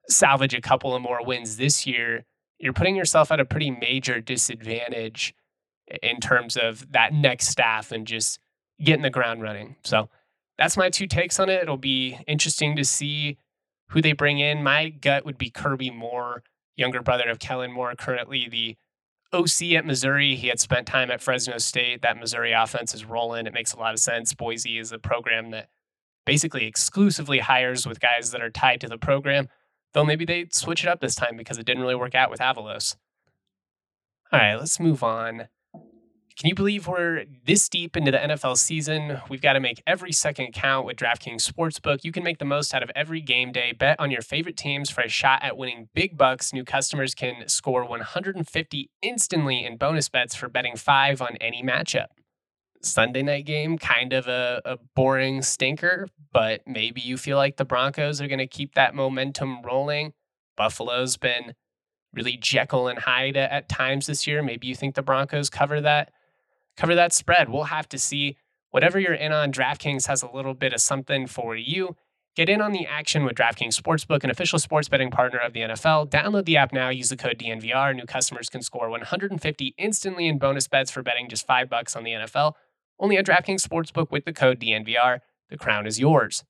salvage 0.08 0.54
a 0.54 0.62
couple 0.62 0.96
of 0.96 1.02
more 1.02 1.24
wins 1.24 1.58
this 1.58 1.86
year, 1.86 2.26
you're 2.60 2.74
putting 2.74 2.96
yourself 2.96 3.32
at 3.32 3.40
a 3.40 3.46
pretty 3.46 3.72
major 3.72 4.20
disadvantage 4.20 5.34
in 6.02 6.20
terms 6.20 6.56
of 6.56 6.92
that 6.92 7.14
next 7.14 7.48
staff 7.48 7.92
and 7.92 8.08
just 8.08 8.40
getting 8.82 9.02
the 9.02 9.10
ground 9.10 9.42
running. 9.42 9.76
So 9.84 10.10
that's 10.58 10.78
my 10.78 10.90
two 10.90 11.08
takes 11.08 11.40
on 11.40 11.50
it. 11.50 11.62
It'll 11.62 11.78
be 11.78 12.20
interesting 12.28 12.76
to 12.76 12.86
see 12.86 13.38
who 13.90 14.02
they 14.02 14.14
bring 14.14 14.40
in. 14.40 14.64
My 14.64 14.90
gut 14.90 15.26
would 15.26 15.38
be 15.38 15.50
Kirby 15.50 15.90
Moore, 15.92 16.44
younger 16.76 17.02
brother 17.02 17.30
of 17.30 17.40
Kellen 17.40 17.72
Moore, 17.72 17.94
currently 17.96 18.48
the 18.48 18.78
OC 19.34 19.74
at 19.78 19.86
Missouri. 19.86 20.36
He 20.36 20.48
had 20.48 20.60
spent 20.60 20.88
time 20.88 21.12
at 21.12 21.22
Fresno 21.22 21.58
State. 21.58 22.02
That 22.02 22.18
Missouri 22.18 22.52
offense 22.52 22.94
is 22.94 23.06
rolling. 23.06 23.48
It 23.48 23.54
makes 23.54 23.74
a 23.74 23.80
lot 23.80 23.94
of 23.94 24.00
sense. 24.00 24.34
Boise 24.34 24.78
is 24.78 24.92
a 24.92 25.00
program 25.00 25.52
that 25.52 25.70
basically 26.26 26.66
exclusively 26.66 27.40
hires 27.40 27.86
with 27.88 28.00
guys 28.00 28.32
that 28.32 28.42
are 28.42 28.50
tied 28.50 28.82
to 28.82 28.88
the 28.88 28.98
program. 28.98 29.48
Though 29.94 30.06
maybe 30.06 30.26
they 30.26 30.48
switch 30.52 30.84
it 30.84 30.90
up 30.90 31.02
this 31.02 31.16
time 31.16 31.36
because 31.36 31.58
it 31.58 31.66
didn't 31.66 31.82
really 31.82 31.96
work 31.96 32.16
out 32.16 32.30
with 32.30 32.40
Avalos. 32.40 32.96
All 34.32 34.40
right, 34.40 34.56
let's 34.56 34.80
move 34.80 35.04
on. 35.04 35.50
Can 36.42 36.48
you 36.48 36.56
believe 36.56 36.88
we're 36.88 37.26
this 37.46 37.68
deep 37.68 37.98
into 37.98 38.12
the 38.12 38.18
NFL 38.18 38.58
season? 38.58 39.20
We've 39.30 39.42
got 39.42 39.54
to 39.54 39.60
make 39.60 39.84
every 39.86 40.12
second 40.12 40.54
count 40.54 40.86
with 40.86 40.96
DraftKings 40.96 41.48
Sportsbook. 41.48 42.04
You 42.04 42.12
can 42.12 42.24
make 42.24 42.40
the 42.40 42.46
most 42.46 42.74
out 42.74 42.82
of 42.82 42.90
every 42.96 43.22
game 43.22 43.52
day. 43.52 43.74
Bet 43.74 44.00
on 44.00 44.12
your 44.12 44.22
favorite 44.22 44.58
teams 44.58 44.90
for 44.90 45.02
a 45.02 45.10
shot 45.10 45.44
at 45.44 45.58
winning 45.58 45.90
big 45.94 46.18
bucks. 46.18 46.54
New 46.54 46.64
customers 46.64 47.14
can 47.14 47.48
score 47.48 47.86
150 47.86 48.90
instantly 49.02 49.66
in 49.66 49.78
bonus 49.78 50.10
bets 50.10 50.34
for 50.34 50.48
betting 50.48 50.78
five 50.78 51.22
on 51.22 51.36
any 51.42 51.62
matchup. 51.62 52.08
Sunday 52.86 53.22
night 53.24 53.46
game, 53.46 53.78
kind 53.78 54.14
of 54.14 54.28
a, 54.28 54.62
a 54.66 54.78
boring 54.96 55.42
stinker, 55.42 56.08
but 56.32 56.62
maybe 56.66 57.02
you 57.02 57.18
feel 57.18 57.38
like 57.38 57.58
the 57.58 57.66
Broncos 57.66 58.22
are 58.22 58.28
going 58.28 58.40
to 58.40 58.48
keep 58.48 58.76
that 58.76 58.96
momentum 58.96 59.62
rolling. 59.62 60.14
Buffalo's 60.56 61.18
been 61.18 61.54
really 62.14 62.38
Jekyll 62.38 62.88
and 62.88 63.00
Hyde 63.00 63.38
at, 63.38 63.70
times 63.70 64.08
this 64.08 64.28
year. 64.28 64.44
Maybe 64.44 64.68
you 64.68 64.76
think 64.76 64.96
the 64.96 65.02
Broncos 65.02 65.50
cover 65.50 65.82
that 65.82 66.12
cover 66.78 66.96
that 66.96 67.14
spread. 67.14 67.50
We'll 67.50 67.66
have 67.66 67.90
to 67.90 67.98
see. 67.98 68.38
Whatever 68.72 69.00
you're 69.00 69.14
in 69.14 69.34
on, 69.34 69.52
DraftKings 69.52 70.08
has 70.08 70.24
a 70.24 70.32
little 70.32 70.54
bit 70.54 70.72
of 70.72 70.80
something 70.80 71.28
for 71.28 71.56
you. 71.56 71.98
Get 72.34 72.48
in 72.48 72.62
on 72.62 72.72
the 72.72 72.86
action 72.86 73.26
with 73.26 73.36
DraftKings 73.36 73.78
Sportsbook, 73.78 74.24
an 74.24 74.30
official 74.30 74.58
sports 74.58 74.88
betting 74.88 75.12
partner 75.12 75.40
of 75.40 75.52
the 75.52 75.60
NFL. 75.60 76.10
Download 76.10 76.46
the 76.46 76.56
app 76.56 76.72
now. 76.72 76.88
Use 76.88 77.10
the 77.10 77.18
code 77.18 77.38
DNVR. 77.38 77.94
New 77.94 78.06
customers 78.06 78.48
can 78.48 78.62
score 78.62 78.90
150 78.90 79.76
instantly 79.78 80.28
in 80.28 80.38
bonus 80.38 80.70
bets 80.70 80.90
for 80.90 81.04
betting 81.04 81.28
just 81.28 81.46
five 81.46 81.70
bucks 81.70 81.94
on 81.98 82.06
the 82.06 82.12
NFL. 82.12 82.54
Only 83.02 83.18
on 83.18 83.26
DraftKings 83.26 83.68
Sportsbook 83.68 84.12
with 84.12 84.24
the 84.26 84.32
code 84.32 84.60
DNVR. 84.60 85.22
The 85.50 85.58
crown 85.58 85.88
is 85.88 86.00
yours. 86.00 86.44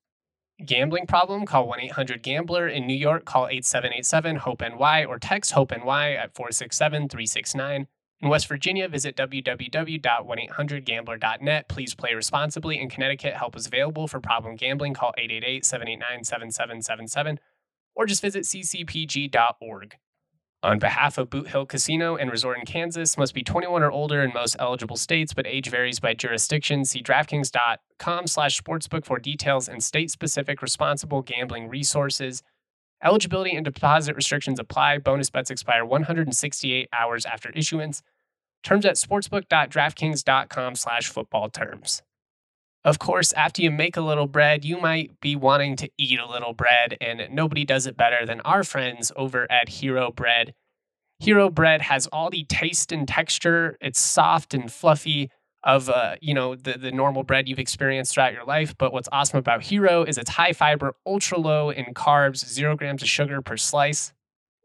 Gambling 0.64 1.06
problem? 1.06 1.44
Call 1.46 1.66
1 1.66 1.80
800 1.80 2.22
Gambler. 2.22 2.68
In 2.68 2.86
New 2.86 2.94
York, 2.94 3.24
call 3.24 3.48
8787 3.48 4.36
HOPE 4.36 4.60
NY 4.60 5.04
or 5.06 5.18
text 5.18 5.50
HOPE 5.52 5.70
NY 5.70 6.12
at 6.12 6.34
467 6.34 7.08
369. 7.08 7.86
In 8.20 8.28
West 8.28 8.46
Virginia, 8.46 8.86
visit 8.86 9.16
www.1800gambler.net. 9.16 11.68
Please 11.68 11.94
play 11.94 12.12
responsibly. 12.14 12.78
In 12.78 12.90
Connecticut, 12.90 13.34
help 13.34 13.56
is 13.56 13.66
available 13.66 14.06
for 14.06 14.20
problem 14.20 14.54
gambling. 14.54 14.94
Call 14.94 15.12
888 15.16 15.64
789 15.64 16.24
7777 16.24 17.40
or 17.94 18.06
just 18.06 18.22
visit 18.22 18.44
ccpg.org. 18.44 19.96
On 20.64 20.78
behalf 20.78 21.18
of 21.18 21.28
Boot 21.28 21.48
Hill 21.48 21.66
Casino 21.66 22.14
and 22.14 22.30
Resort 22.30 22.56
in 22.56 22.64
Kansas, 22.64 23.18
must 23.18 23.34
be 23.34 23.42
21 23.42 23.82
or 23.82 23.90
older 23.90 24.22
in 24.22 24.32
most 24.32 24.54
eligible 24.60 24.96
states, 24.96 25.34
but 25.34 25.44
age 25.44 25.68
varies 25.68 25.98
by 25.98 26.14
jurisdiction. 26.14 26.84
See 26.84 27.02
DraftKings.com 27.02 28.28
slash 28.28 28.60
sportsbook 28.60 29.04
for 29.04 29.18
details 29.18 29.68
and 29.68 29.82
state-specific 29.82 30.62
responsible 30.62 31.20
gambling 31.22 31.68
resources. 31.68 32.44
Eligibility 33.02 33.56
and 33.56 33.64
deposit 33.64 34.14
restrictions 34.14 34.60
apply. 34.60 34.98
Bonus 34.98 35.30
bets 35.30 35.50
expire 35.50 35.84
168 35.84 36.88
hours 36.92 37.26
after 37.26 37.50
issuance. 37.50 38.02
Terms 38.62 38.84
at 38.84 38.94
sportsbook.draftkings.com 38.94 40.76
slash 40.76 41.08
football 41.08 41.48
terms. 41.48 42.02
Of 42.84 42.98
course, 42.98 43.32
after 43.34 43.62
you 43.62 43.70
make 43.70 43.96
a 43.96 44.00
little 44.00 44.26
bread, 44.26 44.64
you 44.64 44.80
might 44.80 45.20
be 45.20 45.36
wanting 45.36 45.76
to 45.76 45.90
eat 45.98 46.18
a 46.18 46.28
little 46.28 46.52
bread, 46.52 46.96
and 47.00 47.28
nobody 47.30 47.64
does 47.64 47.86
it 47.86 47.96
better 47.96 48.26
than 48.26 48.40
our 48.40 48.64
friends 48.64 49.12
over 49.14 49.50
at 49.50 49.68
Hero 49.68 50.10
Bread. 50.10 50.54
Hero 51.20 51.48
Bread 51.48 51.82
has 51.82 52.08
all 52.08 52.28
the 52.28 52.44
taste 52.44 52.90
and 52.90 53.06
texture. 53.06 53.76
It's 53.80 54.00
soft 54.00 54.52
and 54.52 54.70
fluffy 54.72 55.30
of 55.64 55.88
uh, 55.88 56.16
you 56.20 56.34
know 56.34 56.56
the, 56.56 56.72
the 56.72 56.90
normal 56.90 57.22
bread 57.22 57.48
you've 57.48 57.60
experienced 57.60 58.14
throughout 58.14 58.32
your 58.32 58.44
life. 58.44 58.74
But 58.76 58.92
what's 58.92 59.08
awesome 59.12 59.38
about 59.38 59.62
Hero 59.62 60.02
is 60.02 60.18
it's 60.18 60.30
high 60.30 60.52
fiber, 60.52 60.96
ultra 61.06 61.38
low 61.38 61.70
in 61.70 61.94
carbs, 61.94 62.44
zero 62.44 62.74
grams 62.76 63.02
of 63.02 63.08
sugar 63.08 63.40
per 63.40 63.56
slice 63.56 64.12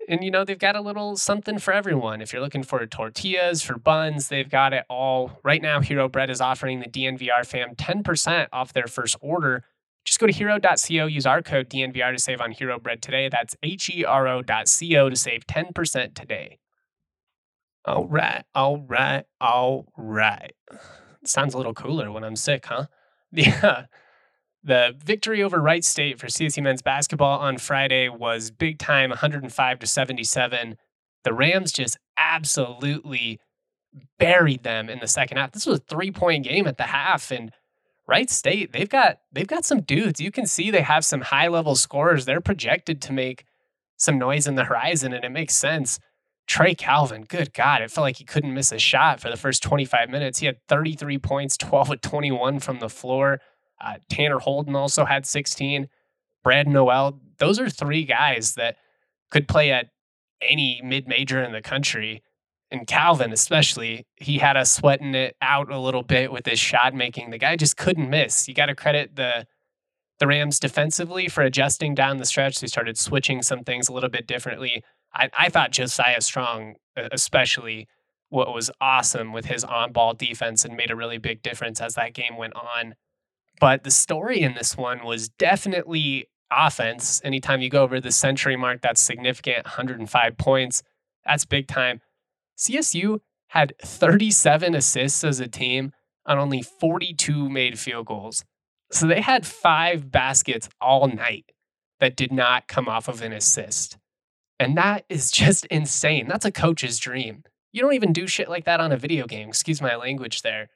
and 0.08 0.24
you 0.24 0.32
know 0.32 0.44
they've 0.44 0.58
got 0.58 0.76
a 0.76 0.82
little 0.82 1.16
something 1.18 1.60
for 1.60 1.74
everyone. 1.74 2.22
If 2.22 2.34
you're 2.34 2.42
looking 2.42 2.64
for 2.64 2.86
tortillas 2.86 3.62
for 3.62 3.78
buns 3.78 4.30
they've 4.30 4.50
got 4.50 4.74
it 4.74 4.86
all. 4.90 5.40
Right 5.44 5.62
now 5.62 5.82
hero 5.82 6.08
bread 6.08 6.30
is 6.30 6.42
offering 6.42 6.80
the 6.80 6.88
dnvr 6.88 7.46
fam 7.46 7.76
10% 7.76 8.48
off 8.52 8.74
their 8.74 8.88
first 8.88 9.16
order. 9.22 9.64
Just 10.06 10.20
go 10.20 10.28
to 10.28 10.34
hero.co 10.34 11.06
use 11.06 11.26
our 11.26 11.42
code 11.42 11.70
dnvr 11.70 12.14
to 12.16 12.22
save 12.22 12.42
on 12.42 12.52
hero 12.52 12.80
bread 12.80 13.02
today. 13.02 13.30
That's 13.30 13.56
h-e-r-o.co 13.64 15.10
to 15.10 15.16
save 15.16 15.48
10% 15.48 16.14
today. 16.16 16.60
All 17.86 18.08
right 18.08 18.44
all 18.54 18.80
right 18.80 19.26
all 19.42 19.88
right. 19.98 20.54
Sounds 21.26 21.54
a 21.54 21.58
little 21.58 21.74
cooler 21.74 22.12
when 22.12 22.24
i'm 22.24 22.36
sick 22.36 22.66
huh? 22.66 22.86
Yeah 23.32 23.86
the 24.68 24.96
victory 25.04 25.42
over 25.42 25.62
Wright 25.62 25.84
State 25.84 26.20
for 26.20 26.28
CSU 26.28 26.62
men's 26.62 26.82
basketball 26.82 27.40
on 27.40 27.58
Friday 27.58 28.10
was 28.10 28.52
big 28.52 28.78
time 28.78 29.10
105 29.10 29.80
to 29.80 29.88
77. 29.88 30.78
The 31.24 31.34
Rams 31.34 31.72
just 31.72 31.98
absolutely 32.18 33.40
buried 34.20 34.64
them 34.64 34.90
in 34.90 35.00
the 35.00 35.08
second 35.08 35.38
half. 35.38 35.54
This 35.54 35.66
was 35.66 35.80
a 35.80 35.84
three-point 35.84 36.44
game 36.44 36.68
at 36.68 36.78
the 36.78 36.84
half 36.84 37.32
and 37.32 37.52
Wright 38.08 38.30
State, 38.30 38.72
they've 38.72 38.90
got 38.90 39.20
they've 39.34 39.48
got 39.48 39.66
some 39.66 39.82
dudes. 39.82 40.22
You 40.22 40.32
can 40.32 40.46
see 40.46 40.72
they 40.72 40.82
have 40.82 41.04
some 41.04 41.22
high-level 41.22 41.76
scorers. 41.76 42.24
They're 42.24 42.40
projected 42.40 43.02
to 43.02 43.14
make 43.14 43.44
some 43.98 44.18
noise 44.18 44.48
in 44.48 44.56
the 44.56 44.64
horizon 44.64 45.12
and 45.14 45.26
it 45.26 45.32
makes 45.32 45.56
sense. 45.56 46.00
Trey 46.48 46.74
Calvin, 46.74 47.24
good 47.24 47.54
God, 47.54 47.82
it 47.82 47.92
felt 47.92 48.06
like 48.06 48.18
he 48.18 48.24
couldn't 48.24 48.54
miss 48.54 48.72
a 48.72 48.80
shot 48.80 49.20
for 49.20 49.30
the 49.30 49.36
first 49.36 49.62
25 49.62 50.10
minutes. 50.10 50.40
He 50.40 50.46
had 50.46 50.66
33 50.70 51.18
points, 51.18 51.58
12 51.58 51.92
of 51.92 52.02
21 52.02 52.60
from 52.60 52.80
the 52.80 52.88
floor. 52.88 53.42
Uh, 53.80 53.96
Tanner 54.10 54.40
Holden 54.40 54.76
also 54.76 55.06
had 55.06 55.26
16. 55.26 55.88
Brad 56.44 56.68
Noel. 56.68 57.20
Those 57.40 57.60
are 57.60 57.70
three 57.70 58.04
guys 58.04 58.56
that 58.56 58.78
could 59.30 59.48
play 59.48 59.72
at 59.72 59.90
any 60.42 60.82
mid 60.84 61.08
major 61.08 61.44
in 61.44 61.52
the 61.52 61.62
country. 61.62 62.24
And 62.70 62.86
Calvin, 62.86 63.32
especially, 63.32 64.06
he 64.18 64.40
had 64.40 64.58
us 64.58 64.74
sweating 64.74 65.16
it 65.16 65.36
out 65.42 65.72
a 65.72 65.80
little 65.80 66.04
bit 66.04 66.32
with 66.32 66.46
his 66.46 66.60
shot 66.60 66.94
making. 66.94 67.30
The 67.30 67.38
guy 67.38 67.56
just 67.56 67.78
couldn't 67.78 68.10
miss. 68.10 68.48
You 68.48 68.54
got 68.54 68.66
to 68.66 68.76
credit 68.76 69.16
the 69.16 69.46
the 70.20 70.28
Rams 70.28 70.60
defensively 70.60 71.28
for 71.28 71.44
adjusting 71.44 71.94
down 71.94 72.18
the 72.18 72.26
stretch. 72.26 72.60
They 72.60 72.68
started 72.68 72.98
switching 72.98 73.44
some 73.44 73.64
things 73.64 73.88
a 73.88 73.94
little 73.94 74.10
bit 74.10 74.26
differently. 74.26 74.84
I, 75.14 75.30
I 75.38 75.50
thought 75.50 75.72
Josiah 75.72 76.22
Strong, 76.22 76.76
especially, 76.96 77.88
what 78.30 78.54
was 78.54 78.72
awesome 78.82 79.32
with 79.32 79.46
his 79.46 79.64
on 79.64 79.92
ball 79.92 80.14
defense 80.14 80.66
and 80.66 80.76
made 80.76 80.92
a 80.92 80.96
really 80.96 81.18
big 81.18 81.42
difference 81.42 81.80
as 81.80 81.96
that 81.96 82.14
game 82.14 82.36
went 82.36 82.56
on. 82.56 82.96
But 83.60 83.84
the 83.84 83.92
story 83.92 84.42
in 84.42 84.54
this 84.54 84.78
one 84.78 85.04
was 85.04 85.30
definitely 85.30 86.28
offense. 86.52 87.22
Anytime 87.24 87.62
you 87.62 87.70
go 87.70 87.84
over 87.84 88.00
the 88.00 88.12
century 88.12 88.56
mark, 88.56 88.82
that's 88.82 89.02
significant 89.02 89.66
105 89.66 90.38
points. 90.38 90.84
That's 91.26 91.46
big 91.46 91.68
time. 91.68 92.02
CSU 92.58 93.20
had 93.50 93.74
37 93.84 94.76
assists 94.76 95.24
as 95.24 95.40
a 95.40 95.48
team 95.48 95.92
on 96.26 96.38
only 96.38 96.62
42 96.62 97.50
made 97.50 97.80
field 97.80 98.08
goals. 98.08 98.44
So 98.92 99.08
they 99.08 99.22
had 99.22 99.46
five 99.46 100.12
baskets 100.12 100.70
all 100.80 101.08
night 101.08 101.52
that 102.00 102.16
did 102.16 102.32
not 102.32 102.68
come 102.68 102.88
off 102.88 103.08
of 103.08 103.22
an 103.22 103.34
assist. 103.34 103.98
And 104.60 104.78
that 104.78 105.06
is 105.10 105.32
just 105.32 105.66
insane. 105.68 106.28
That's 106.28 106.46
a 106.46 106.52
coach's 106.52 107.00
dream. 107.00 107.44
You 107.72 107.82
don't 107.82 107.94
even 107.94 108.14
do 108.14 108.28
shit 108.28 108.50
like 108.50 108.66
that 108.66 108.80
on 108.80 108.92
a 108.92 108.98
video 108.98 109.26
game. 109.26 109.50
Excuse 109.50 109.82
my 109.82 109.96
language 109.96 110.42
there. 110.42 110.70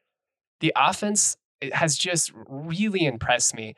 The 0.60 0.74
offense 0.76 1.36
has 1.74 1.98
just 1.98 2.32
really 2.48 3.06
impressed 3.06 3.56
me. 3.56 3.76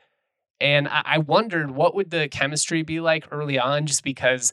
And 0.60 0.88
I, 0.88 1.02
I 1.04 1.18
wondered 1.18 1.70
what 1.70 1.94
would 1.94 2.10
the 2.10 2.28
chemistry 2.28 2.82
be 2.82 3.00
like 3.00 3.26
early 3.30 3.58
on, 3.58 3.86
just 3.86 4.04
because 4.04 4.52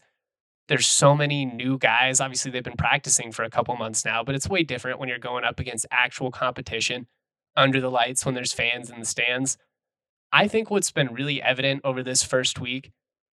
there's 0.67 0.87
so 0.87 1.15
many 1.15 1.45
new 1.45 1.77
guys. 1.77 2.21
Obviously, 2.21 2.51
they've 2.51 2.63
been 2.63 2.77
practicing 2.77 3.31
for 3.31 3.43
a 3.43 3.49
couple 3.49 3.75
months 3.75 4.05
now, 4.05 4.23
but 4.23 4.35
it's 4.35 4.47
way 4.47 4.63
different 4.63 4.99
when 4.99 5.09
you're 5.09 5.19
going 5.19 5.43
up 5.43 5.59
against 5.59 5.85
actual 5.91 6.31
competition 6.31 7.07
under 7.55 7.81
the 7.81 7.91
lights 7.91 8.25
when 8.25 8.35
there's 8.35 8.53
fans 8.53 8.89
in 8.89 8.99
the 8.99 9.05
stands. 9.05 9.57
I 10.31 10.47
think 10.47 10.69
what's 10.69 10.91
been 10.91 11.13
really 11.13 11.41
evident 11.41 11.81
over 11.83 12.01
this 12.03 12.23
first 12.23 12.59
week 12.59 12.91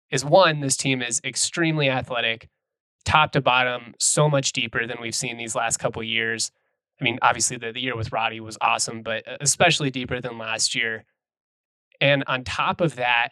is 0.10 0.26
one, 0.26 0.62
this 0.62 0.78
team 0.78 1.02
is 1.02 1.22
extremely 1.24 1.90
athletic, 1.90 2.50
top 3.06 3.32
to 3.34 3.42
bottom, 3.42 3.94
so 4.00 4.30
much 4.30 4.52
deeper 4.54 4.88
than 4.88 4.98
we've 5.00 5.14
seen 5.14 5.38
these 5.38 5.56
last 5.56 5.78
couple 5.78 6.02
years. 6.02 6.52
I 7.00 7.04
mean, 7.04 7.20
obviously 7.22 7.58
the, 7.58 7.72
the 7.72 7.82
year 7.82 7.96
with 7.96 8.12
Roddy 8.12 8.40
was 8.40 8.58
awesome, 8.62 9.04
but 9.04 9.28
uh, 9.28 9.38
especially 9.42 9.92
deeper 9.92 10.20
than 10.20 10.38
last 10.38 10.76
year. 10.76 11.06
And 12.02 12.24
on 12.28 12.44
top 12.44 12.82
of 12.82 12.96
that, 12.96 13.30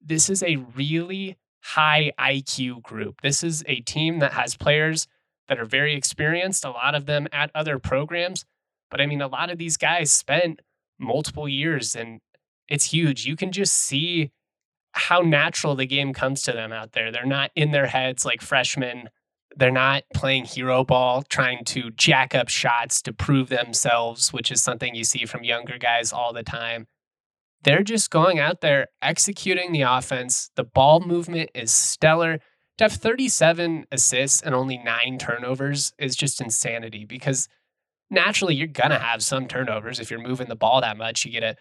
this 0.00 0.30
is 0.30 0.42
a 0.42 0.56
really 0.56 1.36
high 1.60 2.12
IQ 2.18 2.82
group. 2.82 3.20
This 3.22 3.42
is 3.42 3.64
a 3.66 3.80
team 3.80 4.20
that 4.20 4.32
has 4.32 4.56
players 4.56 5.06
that 5.48 5.58
are 5.58 5.64
very 5.64 5.94
experienced, 5.94 6.64
a 6.64 6.70
lot 6.70 6.94
of 6.94 7.06
them 7.06 7.26
at 7.32 7.50
other 7.54 7.78
programs. 7.78 8.44
But 8.90 9.00
I 9.00 9.06
mean, 9.06 9.20
a 9.20 9.28
lot 9.28 9.50
of 9.50 9.58
these 9.58 9.76
guys 9.76 10.10
spent 10.10 10.60
multiple 10.98 11.48
years 11.48 11.94
and 11.94 12.20
it's 12.68 12.86
huge. 12.86 13.26
You 13.26 13.36
can 13.36 13.52
just 13.52 13.74
see 13.74 14.30
how 14.92 15.20
natural 15.20 15.74
the 15.74 15.86
game 15.86 16.12
comes 16.12 16.42
to 16.42 16.52
them 16.52 16.72
out 16.72 16.92
there. 16.92 17.10
They're 17.10 17.24
not 17.24 17.50
in 17.54 17.70
their 17.70 17.86
heads 17.86 18.24
like 18.24 18.42
freshmen 18.42 19.08
they're 19.56 19.70
not 19.70 20.04
playing 20.14 20.44
hero 20.44 20.84
ball, 20.84 21.22
trying 21.22 21.64
to 21.64 21.90
jack 21.90 22.34
up 22.34 22.48
shots 22.48 23.02
to 23.02 23.12
prove 23.12 23.48
themselves, 23.48 24.32
which 24.32 24.50
is 24.52 24.62
something 24.62 24.94
you 24.94 25.04
see 25.04 25.24
from 25.24 25.44
younger 25.44 25.78
guys 25.78 26.12
all 26.12 26.32
the 26.32 26.42
time. 26.42 26.86
They're 27.62 27.82
just 27.82 28.10
going 28.10 28.38
out 28.38 28.60
there 28.60 28.88
executing 29.02 29.72
the 29.72 29.82
offense. 29.82 30.50
The 30.54 30.64
ball 30.64 31.00
movement 31.00 31.50
is 31.54 31.72
stellar. 31.72 32.38
To 32.78 32.84
have 32.84 32.92
37 32.92 33.86
assists 33.90 34.40
and 34.40 34.54
only 34.54 34.78
nine 34.78 35.18
turnovers 35.18 35.92
is 35.98 36.14
just 36.14 36.40
insanity 36.40 37.04
because 37.04 37.48
naturally 38.10 38.54
you're 38.54 38.68
going 38.68 38.90
to 38.90 38.98
have 38.98 39.24
some 39.24 39.48
turnovers. 39.48 39.98
If 39.98 40.10
you're 40.10 40.20
moving 40.20 40.48
the 40.48 40.54
ball 40.54 40.80
that 40.82 40.96
much, 40.96 41.24
you 41.24 41.32
get 41.32 41.42
a, 41.42 41.56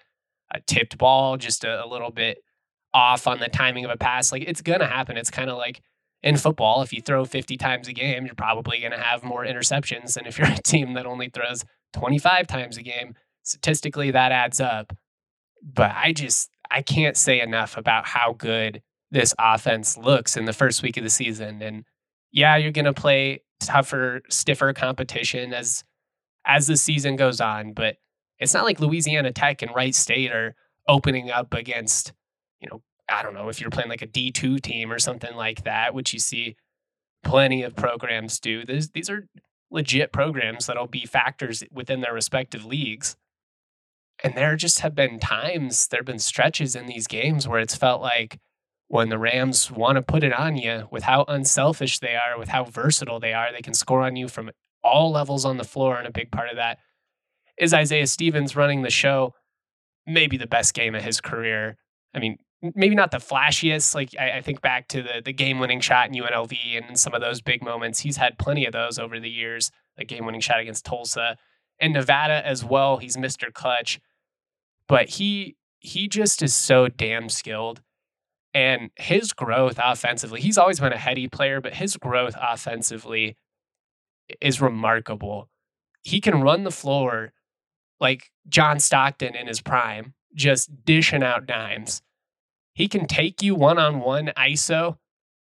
a 0.53 0.61
tipped 0.61 0.99
ball 0.99 1.37
just 1.37 1.63
a, 1.63 1.83
a 1.83 1.87
little 1.87 2.11
bit 2.11 2.37
off 2.93 3.25
on 3.25 3.39
the 3.39 3.49
timing 3.49 3.85
of 3.85 3.91
a 3.91 3.97
pass. 3.97 4.31
Like 4.31 4.43
it's 4.43 4.61
going 4.61 4.79
to 4.79 4.85
happen. 4.85 5.17
It's 5.17 5.31
kind 5.31 5.49
of 5.49 5.57
like 5.57 5.81
in 6.23 6.37
football, 6.37 6.81
if 6.81 6.91
you 6.91 7.01
throw 7.01 7.25
50 7.25 7.57
times 7.57 7.87
a 7.87 7.93
game, 7.93 8.25
you're 8.25 8.35
probably 8.35 8.79
going 8.79 8.91
to 8.91 8.97
have 8.97 9.23
more 9.23 9.45
interceptions 9.45 10.13
than 10.13 10.25
if 10.25 10.37
you're 10.37 10.47
a 10.51 10.57
team 10.57 10.93
that 10.93 11.05
only 11.05 11.29
throws 11.29 11.63
25 11.93 12.47
times 12.47 12.77
a 12.77 12.83
game. 12.83 13.15
Statistically, 13.43 14.11
that 14.11 14.31
adds 14.31 14.59
up. 14.59 14.93
But 15.63 15.91
I 15.95 16.13
just, 16.13 16.49
I 16.69 16.81
can't 16.81 17.15
say 17.15 17.39
enough 17.39 17.77
about 17.77 18.05
how 18.05 18.33
good 18.33 18.81
this 19.09 19.33
offense 19.39 19.97
looks 19.97 20.35
in 20.35 20.45
the 20.45 20.53
first 20.53 20.83
week 20.83 20.97
of 20.97 21.03
the 21.03 21.09
season. 21.09 21.61
And 21.61 21.85
yeah, 22.31 22.57
you're 22.57 22.71
going 22.71 22.85
to 22.85 22.93
play 22.93 23.43
tougher, 23.59 24.21
stiffer 24.29 24.73
competition 24.73 25.53
as 25.53 25.83
as 26.45 26.67
the 26.67 26.77
season 26.77 27.17
goes 27.17 27.41
on, 27.41 27.73
but 27.73 27.97
it's 28.39 28.53
not 28.53 28.63
like 28.63 28.79
Louisiana 28.79 29.33
Tech 29.33 29.61
and 29.61 29.75
Wright 29.75 29.93
State 29.93 30.31
are 30.31 30.55
opening 30.87 31.29
up 31.29 31.53
against, 31.53 32.13
you 32.61 32.69
know, 32.69 32.81
I 33.09 33.23
don't 33.23 33.33
know 33.33 33.49
if 33.49 33.61
you're 33.61 33.69
playing 33.69 33.89
like 33.89 34.01
a 34.01 34.07
D2 34.07 34.61
team 34.61 34.91
or 34.91 34.99
something 34.99 35.35
like 35.35 35.63
that, 35.63 35.93
which 35.93 36.13
you 36.13 36.19
see 36.19 36.55
plenty 37.23 37.63
of 37.63 37.75
programs 37.75 38.39
do. 38.39 38.65
These, 38.65 38.89
these 38.89 39.09
are 39.09 39.27
legit 39.71 40.11
programs 40.11 40.65
that'll 40.65 40.87
be 40.87 41.05
factors 41.05 41.63
within 41.71 42.01
their 42.01 42.13
respective 42.13 42.65
leagues. 42.65 43.15
And 44.23 44.35
there 44.35 44.55
just 44.55 44.79
have 44.79 44.95
been 44.95 45.19
times, 45.19 45.87
there 45.87 45.99
have 45.99 46.05
been 46.05 46.19
stretches 46.19 46.75
in 46.75 46.87
these 46.87 47.07
games 47.07 47.47
where 47.47 47.59
it's 47.59 47.75
felt 47.75 48.01
like 48.01 48.39
when 48.87 49.09
the 49.09 49.19
Rams 49.19 49.69
want 49.69 49.97
to 49.97 50.01
put 50.01 50.23
it 50.23 50.33
on 50.33 50.55
you 50.55 50.87
with 50.91 51.03
how 51.03 51.25
unselfish 51.27 51.99
they 51.99 52.15
are, 52.15 52.39
with 52.39 52.49
how 52.49 52.63
versatile 52.63 53.19
they 53.19 53.33
are, 53.33 53.51
they 53.51 53.61
can 53.61 53.73
score 53.73 54.01
on 54.01 54.15
you 54.15 54.27
from 54.27 54.51
all 54.83 55.11
levels 55.11 55.45
on 55.45 55.57
the 55.57 55.63
floor. 55.63 55.97
And 55.97 56.07
a 56.07 56.11
big 56.11 56.31
part 56.31 56.49
of 56.49 56.55
that 56.55 56.79
is 57.57 57.73
Isaiah 57.73 58.07
Stevens 58.07 58.55
running 58.55 58.81
the 58.81 58.89
show. 58.89 59.33
Maybe 60.05 60.37
the 60.37 60.47
best 60.47 60.73
game 60.73 60.95
of 60.95 61.03
his 61.03 61.19
career. 61.19 61.75
I 62.13 62.19
mean, 62.19 62.37
maybe 62.61 62.95
not 62.95 63.11
the 63.11 63.17
flashiest. 63.17 63.95
Like 63.95 64.09
I, 64.19 64.37
I 64.37 64.41
think 64.41 64.61
back 64.61 64.87
to 64.89 65.01
the 65.01 65.21
the 65.23 65.33
game 65.33 65.59
winning 65.59 65.79
shot 65.79 66.07
in 66.09 66.15
UNLV 66.15 66.55
and 66.77 66.99
some 66.99 67.13
of 67.13 67.21
those 67.21 67.41
big 67.41 67.63
moments. 67.63 67.99
He's 67.99 68.17
had 68.17 68.37
plenty 68.37 68.65
of 68.65 68.73
those 68.73 68.99
over 68.99 69.19
the 69.19 69.29
years. 69.29 69.71
The 69.97 70.05
game 70.05 70.25
winning 70.25 70.41
shot 70.41 70.59
against 70.59 70.85
Tulsa 70.85 71.37
and 71.79 71.93
Nevada 71.93 72.45
as 72.45 72.63
well. 72.63 72.97
He's 72.97 73.17
Mr. 73.17 73.53
Clutch, 73.53 73.99
but 74.87 75.09
he 75.09 75.55
he 75.79 76.07
just 76.07 76.41
is 76.41 76.53
so 76.53 76.87
damn 76.87 77.29
skilled. 77.29 77.81
And 78.53 78.89
his 78.95 79.33
growth 79.33 79.79
offensively, 79.83 80.41
he's 80.41 80.57
always 80.57 80.79
been 80.79 80.93
a 80.93 80.97
heady 80.97 81.27
player, 81.27 81.61
but 81.61 81.75
his 81.75 81.95
growth 81.95 82.35
offensively 82.41 83.37
is 84.41 84.59
remarkable. 84.59 85.49
He 86.01 86.19
can 86.21 86.41
run 86.41 86.63
the 86.63 86.71
floor 86.71 87.33
like 87.99 88.31
John 88.47 88.79
Stockton 88.79 89.35
in 89.35 89.47
his 89.47 89.61
prime, 89.61 90.13
just 90.33 90.85
dishing 90.85 91.23
out 91.23 91.45
dimes. 91.45 92.01
He 92.77 92.87
can 92.87 93.07
take 93.07 93.41
you 93.41 93.55
one 93.55 93.79
on 93.79 94.01
one 94.01 94.31
ISO 94.37 94.97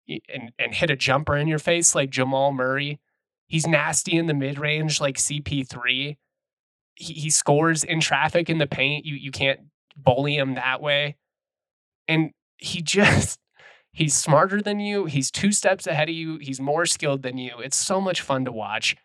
and, 0.08 0.54
and 0.58 0.74
hit 0.74 0.89
a 0.89 0.96
jumper 0.96 1.36
in 1.36 1.50
your 1.50 1.60
face 1.60 1.94
like 1.94 2.10
Jamal 2.10 2.54
Murray. 2.54 3.01
He's 3.46 3.68
nasty 3.68 4.15
in 4.15 4.27
the 4.27 4.34
mid 4.34 4.58
range 4.58 5.01
like 5.01 5.18
CP3. 5.18 6.15
He, 6.96 7.13
he 7.13 7.30
scores 7.30 7.84
in 7.84 8.00
traffic 8.00 8.50
in 8.50 8.58
the 8.58 8.68
paint. 8.68 9.06
You, 9.06 9.15
you 9.15 9.32
can't 9.32 9.60
bully 9.98 10.38
him 10.38 10.56
that 10.56 10.82
way. 10.82 11.18
And 12.08 12.32
he 12.56 12.82
just, 12.82 13.38
he's 13.92 14.15
smarter 14.15 14.62
than 14.62 14.80
you. 14.80 15.04
He's 15.04 15.30
two 15.30 15.51
steps 15.51 15.86
ahead 15.86 16.08
of 16.08 16.15
you. 16.15 16.38
He's 16.38 16.62
more 16.62 16.86
skilled 16.86 17.22
than 17.22 17.38
you. 17.38 17.60
It's 17.60 17.75
so 17.75 18.00
much 18.00 18.22
fun 18.22 18.46
to 18.46 18.51
watch. 18.54 18.96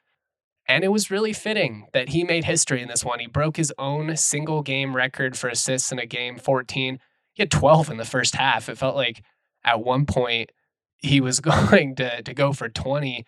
And 0.68 0.84
it 0.84 0.92
was 0.92 1.10
really 1.10 1.32
fitting 1.32 1.88
that 1.94 2.10
he 2.10 2.22
made 2.22 2.44
history 2.44 2.80
in 2.80 2.86
this 2.86 3.04
one. 3.04 3.18
He 3.18 3.26
broke 3.26 3.56
his 3.56 3.72
own 3.76 4.16
single 4.16 4.62
game 4.62 4.94
record 4.94 5.36
for 5.36 5.48
assists 5.48 5.90
in 5.90 5.98
a 5.98 6.06
game 6.06 6.38
14 6.38 7.00
he 7.32 7.42
had 7.42 7.50
12 7.50 7.90
in 7.90 7.96
the 7.96 8.04
first 8.04 8.34
half. 8.34 8.68
It 8.68 8.78
felt 8.78 8.96
like 8.96 9.22
at 9.64 9.80
one 9.80 10.06
point 10.06 10.50
he 10.98 11.20
was 11.20 11.40
going 11.40 11.96
to, 11.96 12.22
to 12.22 12.34
go 12.34 12.52
for 12.52 12.68
20. 12.68 13.24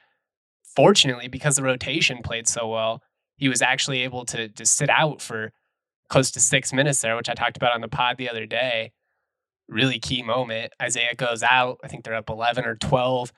Fortunately, 0.74 1.28
because 1.28 1.56
the 1.56 1.62
rotation 1.62 2.22
played 2.22 2.48
so 2.48 2.68
well, 2.68 3.02
he 3.36 3.48
was 3.48 3.60
actually 3.60 4.02
able 4.02 4.24
to, 4.26 4.48
to 4.48 4.64
sit 4.64 4.88
out 4.88 5.20
for 5.20 5.52
close 6.08 6.30
to 6.30 6.40
six 6.40 6.72
minutes 6.72 7.00
there, 7.00 7.16
which 7.16 7.28
I 7.28 7.34
talked 7.34 7.56
about 7.56 7.74
on 7.74 7.80
the 7.80 7.88
pod 7.88 8.16
the 8.16 8.30
other 8.30 8.46
day. 8.46 8.92
Really 9.68 9.98
key 9.98 10.22
moment. 10.22 10.72
Isaiah 10.80 11.14
goes 11.14 11.42
out. 11.42 11.78
I 11.82 11.88
think 11.88 12.04
they're 12.04 12.14
up 12.14 12.30
11 12.30 12.64
or 12.64 12.76
12. 12.76 13.32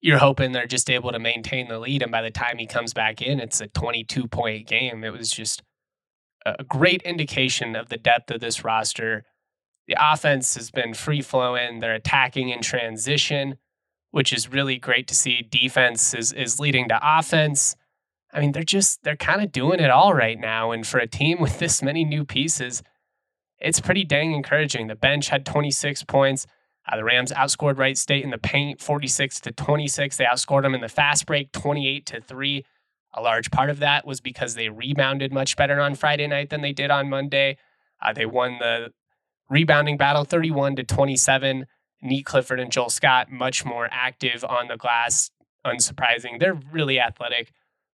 You're 0.00 0.18
hoping 0.18 0.52
they're 0.52 0.66
just 0.66 0.90
able 0.90 1.12
to 1.12 1.18
maintain 1.18 1.68
the 1.68 1.78
lead. 1.78 2.02
And 2.02 2.10
by 2.10 2.22
the 2.22 2.30
time 2.30 2.58
he 2.58 2.66
comes 2.66 2.92
back 2.92 3.22
in, 3.22 3.40
it's 3.40 3.60
a 3.60 3.68
22 3.68 4.26
point 4.28 4.66
game. 4.66 5.04
It 5.04 5.12
was 5.12 5.30
just 5.30 5.62
a 6.44 6.64
great 6.64 7.02
indication 7.02 7.76
of 7.76 7.88
the 7.88 7.96
depth 7.96 8.30
of 8.30 8.40
this 8.40 8.64
roster 8.64 9.24
the 9.86 9.96
offense 9.98 10.54
has 10.54 10.70
been 10.70 10.94
free 10.94 11.22
flowing. 11.22 11.80
They're 11.80 11.94
attacking 11.94 12.48
in 12.48 12.62
transition, 12.62 13.56
which 14.10 14.32
is 14.32 14.52
really 14.52 14.78
great 14.78 15.08
to 15.08 15.14
see. 15.14 15.42
Defense 15.42 16.14
is 16.14 16.32
is 16.32 16.60
leading 16.60 16.88
to 16.88 17.00
offense. 17.02 17.76
I 18.32 18.40
mean, 18.40 18.52
they're 18.52 18.62
just 18.62 19.02
they're 19.02 19.16
kind 19.16 19.42
of 19.42 19.52
doing 19.52 19.80
it 19.80 19.90
all 19.90 20.14
right 20.14 20.38
now. 20.38 20.70
And 20.70 20.86
for 20.86 20.98
a 20.98 21.06
team 21.06 21.40
with 21.40 21.58
this 21.58 21.82
many 21.82 22.04
new 22.04 22.24
pieces, 22.24 22.82
it's 23.58 23.80
pretty 23.80 24.04
dang 24.04 24.32
encouraging. 24.32 24.86
The 24.86 24.94
bench 24.94 25.28
had 25.28 25.46
26 25.46 26.04
points. 26.04 26.46
Uh, 26.90 26.96
the 26.96 27.04
Rams 27.04 27.30
outscored 27.30 27.78
Wright 27.78 27.96
State 27.96 28.24
in 28.24 28.30
the 28.30 28.38
paint 28.38 28.80
46 28.80 29.40
to 29.42 29.52
26. 29.52 30.16
They 30.16 30.24
outscored 30.24 30.62
them 30.62 30.74
in 30.74 30.80
the 30.80 30.88
fast 30.88 31.26
break 31.26 31.52
28 31.52 32.06
to 32.06 32.20
3. 32.20 32.64
A 33.14 33.22
large 33.22 33.50
part 33.50 33.70
of 33.70 33.78
that 33.78 34.06
was 34.06 34.20
because 34.20 34.54
they 34.54 34.68
rebounded 34.68 35.32
much 35.32 35.56
better 35.56 35.80
on 35.80 35.94
Friday 35.94 36.26
night 36.26 36.50
than 36.50 36.60
they 36.60 36.72
did 36.72 36.90
on 36.90 37.08
Monday. 37.08 37.56
Uh, 38.00 38.12
they 38.12 38.26
won 38.26 38.58
the 38.58 38.90
rebounding 39.52 39.98
battle 39.98 40.24
31 40.24 40.76
to 40.76 40.82
27. 40.84 41.66
Nique 42.02 42.24
Clifford 42.24 42.58
and 42.58 42.72
Joel 42.72 42.88
Scott 42.88 43.30
much 43.30 43.64
more 43.64 43.86
active 43.92 44.44
on 44.44 44.68
the 44.68 44.76
glass. 44.76 45.30
Unsurprising. 45.64 46.40
They're 46.40 46.58
really 46.72 46.98
athletic. 46.98 47.52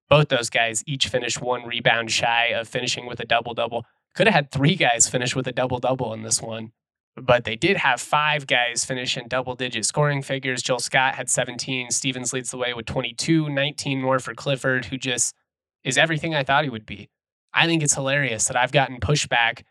Both 0.09 0.29
those 0.29 0.49
guys 0.49 0.83
each 0.87 1.07
finished 1.07 1.41
one 1.41 1.67
rebound 1.67 2.11
shy 2.11 2.47
of 2.47 2.67
finishing 2.67 3.05
with 3.05 3.19
a 3.19 3.25
double 3.25 3.53
double. 3.53 3.85
Could 4.15 4.25
have 4.25 4.33
had 4.33 4.51
three 4.51 4.75
guys 4.75 5.07
finish 5.07 5.35
with 5.35 5.47
a 5.47 5.51
double 5.51 5.79
double 5.79 6.13
in 6.13 6.23
this 6.23 6.41
one, 6.41 6.71
but 7.15 7.43
they 7.43 7.55
did 7.55 7.77
have 7.77 8.01
five 8.01 8.47
guys 8.47 8.83
finish 8.83 9.17
in 9.17 9.27
double 9.27 9.53
digit 9.53 9.85
scoring 9.85 10.23
figures. 10.23 10.63
Joel 10.63 10.79
Scott 10.79 11.13
had 11.13 11.29
17. 11.29 11.91
Stevens 11.91 12.33
leads 12.33 12.49
the 12.49 12.57
way 12.57 12.73
with 12.73 12.87
22, 12.87 13.49
19 13.49 14.01
more 14.01 14.17
for 14.17 14.33
Clifford, 14.33 14.85
who 14.85 14.97
just 14.97 15.35
is 15.83 15.97
everything 15.97 16.33
I 16.33 16.43
thought 16.43 16.63
he 16.63 16.71
would 16.71 16.87
be. 16.87 17.09
I 17.53 17.67
think 17.67 17.83
it's 17.83 17.93
hilarious 17.93 18.45
that 18.45 18.57
I've 18.57 18.71
gotten 18.71 18.99
pushback 18.99 19.63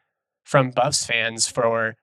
from 0.49 0.71
Buffs 0.71 1.05
fans 1.05 1.47
for 1.47 1.95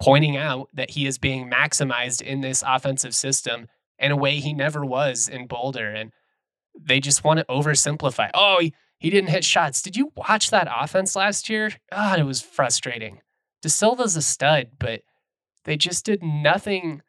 pointing 0.00 0.34
out 0.34 0.70
that 0.72 0.92
he 0.92 1.06
is 1.06 1.18
being 1.18 1.50
maximized 1.50 2.22
in 2.22 2.40
this 2.40 2.64
offensive 2.66 3.14
system 3.14 3.66
in 3.98 4.10
a 4.10 4.16
way 4.16 4.36
he 4.36 4.54
never 4.54 4.86
was 4.86 5.28
in 5.28 5.46
Boulder. 5.46 5.90
And 5.90 6.10
they 6.74 6.98
just 6.98 7.24
want 7.24 7.40
to 7.40 7.44
oversimplify. 7.44 8.30
Oh, 8.32 8.56
he, 8.58 8.72
he 8.98 9.10
didn't 9.10 9.28
hit 9.28 9.44
shots. 9.44 9.82
Did 9.82 9.98
you 9.98 10.12
watch 10.16 10.48
that 10.48 10.66
offense 10.74 11.14
last 11.14 11.50
year? 11.50 11.72
God, 11.92 12.18
it 12.18 12.24
was 12.24 12.40
frustrating. 12.40 13.20
da 13.60 13.68
Silva's 13.68 14.16
a 14.16 14.22
stud, 14.22 14.68
but 14.78 15.02
they 15.64 15.76
just 15.76 16.06
did 16.06 16.22
nothing 16.22 17.02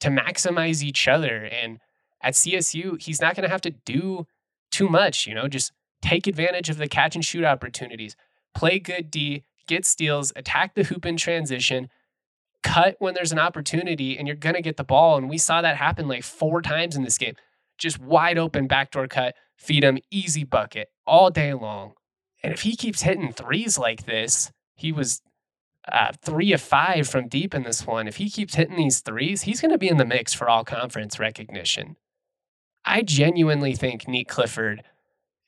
to 0.00 0.08
maximize 0.08 0.82
each 0.82 1.06
other. 1.06 1.44
And 1.44 1.78
at 2.22 2.32
CSU, 2.32 2.98
he's 3.02 3.20
not 3.20 3.34
going 3.34 3.44
to 3.44 3.52
have 3.52 3.60
to 3.60 3.74
do 3.84 4.26
too 4.70 4.88
much, 4.88 5.26
you 5.26 5.34
know, 5.34 5.46
just 5.46 5.72
take 6.00 6.26
advantage 6.26 6.70
of 6.70 6.78
the 6.78 6.88
catch 6.88 7.14
and 7.14 7.24
shoot 7.24 7.44
opportunities, 7.44 8.16
play 8.54 8.78
good 8.78 9.10
D, 9.10 9.44
get 9.68 9.86
steals, 9.86 10.32
attack 10.34 10.74
the 10.74 10.82
hoop 10.84 11.06
in 11.06 11.16
transition, 11.16 11.88
cut 12.64 12.96
when 12.98 13.14
there's 13.14 13.32
an 13.32 13.38
opportunity, 13.38 14.18
and 14.18 14.26
you're 14.26 14.36
going 14.36 14.56
to 14.56 14.62
get 14.62 14.76
the 14.76 14.84
ball. 14.84 15.16
And 15.16 15.30
we 15.30 15.38
saw 15.38 15.62
that 15.62 15.76
happen 15.76 16.08
like 16.08 16.24
four 16.24 16.60
times 16.60 16.96
in 16.96 17.04
this 17.04 17.18
game. 17.18 17.36
Just 17.78 18.00
wide 18.00 18.38
open 18.38 18.66
backdoor 18.66 19.06
cut, 19.06 19.36
feed 19.56 19.84
him, 19.84 19.98
easy 20.10 20.42
bucket 20.42 20.88
all 21.06 21.30
day 21.30 21.54
long. 21.54 21.92
And 22.42 22.52
if 22.52 22.62
he 22.62 22.74
keeps 22.74 23.02
hitting 23.02 23.32
threes 23.32 23.78
like 23.78 24.06
this, 24.06 24.50
he 24.74 24.90
was 24.90 25.22
uh, 25.90 26.12
three 26.22 26.52
of 26.52 26.60
five 26.60 27.08
from 27.08 27.28
deep 27.28 27.54
in 27.54 27.62
this 27.62 27.86
one. 27.86 28.08
If 28.08 28.16
he 28.16 28.28
keeps 28.28 28.54
hitting 28.54 28.76
these 28.76 29.00
threes, 29.00 29.42
he's 29.42 29.60
going 29.60 29.70
to 29.72 29.78
be 29.78 29.88
in 29.88 29.96
the 29.96 30.04
mix 30.04 30.34
for 30.34 30.48
all 30.48 30.64
conference 30.64 31.18
recognition. 31.18 31.96
I 32.84 33.02
genuinely 33.02 33.74
think 33.74 34.04
Nique 34.04 34.28
Clifford 34.28 34.82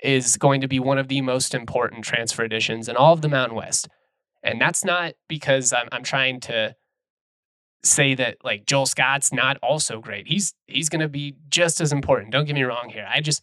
is 0.02 0.36
going 0.36 0.60
to 0.62 0.68
be 0.68 0.80
one 0.80 0.98
of 0.98 1.08
the 1.08 1.20
most 1.20 1.54
important 1.54 2.04
transfer 2.04 2.42
additions 2.42 2.88
in 2.88 2.96
all 2.96 3.12
of 3.12 3.22
the 3.22 3.28
Mountain 3.28 3.56
West. 3.56 3.88
And 4.42 4.60
that's 4.60 4.84
not 4.84 5.14
because 5.28 5.72
I'm, 5.72 5.88
I'm 5.92 6.02
trying 6.02 6.40
to 6.40 6.74
say 7.82 8.14
that 8.14 8.36
like 8.44 8.66
Joel 8.66 8.86
Scott's 8.86 9.32
not 9.32 9.56
also 9.62 10.00
great. 10.00 10.26
He's 10.26 10.54
he's 10.66 10.88
going 10.88 11.00
to 11.00 11.08
be 11.08 11.36
just 11.48 11.80
as 11.80 11.92
important. 11.92 12.32
Don't 12.32 12.44
get 12.44 12.54
me 12.54 12.62
wrong 12.62 12.90
here. 12.90 13.08
I 13.12 13.20
just 13.20 13.42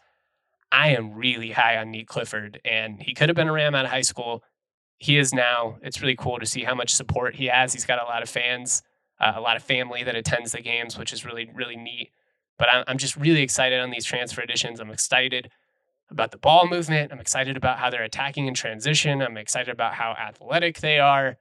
I 0.72 0.90
am 0.90 1.14
really 1.14 1.52
high 1.52 1.78
on 1.78 1.88
Nique 1.88 2.08
Clifford, 2.08 2.60
and 2.66 3.02
he 3.02 3.14
could 3.14 3.30
have 3.30 3.36
been 3.36 3.48
a 3.48 3.54
Ram 3.54 3.76
out 3.76 3.86
of 3.86 3.92
high 3.92 4.02
school. 4.02 4.44
He 4.98 5.18
is 5.18 5.34
now. 5.34 5.78
It's 5.82 6.02
really 6.02 6.16
cool 6.16 6.40
to 6.40 6.46
see 6.46 6.64
how 6.64 6.76
much 6.76 6.94
support 6.94 7.36
he 7.36 7.46
has. 7.46 7.74
He's 7.74 7.86
got 7.86 8.02
a 8.02 8.06
lot 8.06 8.24
of 8.24 8.30
fans, 8.30 8.82
uh, 9.20 9.34
a 9.36 9.42
lot 9.42 9.56
of 9.56 9.64
family 9.64 10.04
that 10.04 10.16
attends 10.16 10.52
the 10.52 10.62
games, 10.62 10.98
which 10.98 11.14
is 11.14 11.26
really 11.26 11.50
really 11.54 11.78
neat. 11.78 12.12
But 12.58 12.70
I'm, 12.72 12.84
I'm 12.88 12.98
just 12.98 13.16
really 13.16 13.42
excited 13.42 13.80
on 13.80 13.92
these 13.92 14.06
transfer 14.06 14.42
additions. 14.42 14.80
I'm 14.80 14.92
excited 14.92 15.50
about 16.10 16.32
the 16.32 16.38
ball 16.38 16.68
movement. 16.68 17.12
I'm 17.12 17.20
excited 17.20 17.58
about 17.58 17.80
how 17.80 17.90
they're 17.90 18.04
attacking 18.04 18.48
in 18.48 18.54
transition. 18.54 19.22
I'm 19.22 19.38
excited 19.38 19.72
about 19.72 19.94
how 19.94 20.12
athletic 20.12 20.80
they 20.80 21.00
are. 21.00 21.38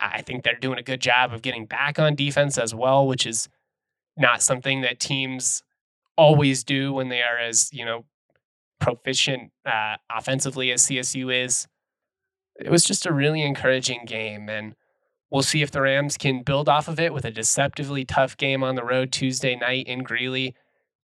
I 0.00 0.22
think 0.22 0.42
they're 0.42 0.58
doing 0.58 0.78
a 0.78 0.82
good 0.82 1.00
job 1.00 1.32
of 1.32 1.42
getting 1.42 1.66
back 1.66 1.98
on 1.98 2.14
defense 2.14 2.58
as 2.58 2.74
well, 2.74 3.06
which 3.06 3.26
is 3.26 3.48
not 4.16 4.42
something 4.42 4.80
that 4.82 5.00
teams 5.00 5.62
always 6.16 6.64
do 6.64 6.92
when 6.92 7.08
they 7.08 7.22
are 7.22 7.38
as, 7.38 7.72
you 7.72 7.84
know, 7.84 8.04
proficient 8.80 9.50
uh, 9.64 9.96
offensively 10.10 10.72
as 10.72 10.82
CSU 10.82 11.44
is. 11.44 11.66
It 12.58 12.70
was 12.70 12.84
just 12.84 13.06
a 13.06 13.12
really 13.12 13.42
encouraging 13.42 14.04
game. 14.04 14.48
And 14.48 14.74
we'll 15.30 15.42
see 15.42 15.62
if 15.62 15.70
the 15.70 15.80
Rams 15.80 16.16
can 16.16 16.42
build 16.42 16.68
off 16.68 16.88
of 16.88 17.00
it 17.00 17.12
with 17.12 17.24
a 17.24 17.30
deceptively 17.30 18.04
tough 18.04 18.36
game 18.36 18.62
on 18.62 18.74
the 18.74 18.84
road 18.84 19.12
Tuesday 19.12 19.56
night 19.56 19.86
in 19.86 20.02
Greeley. 20.02 20.54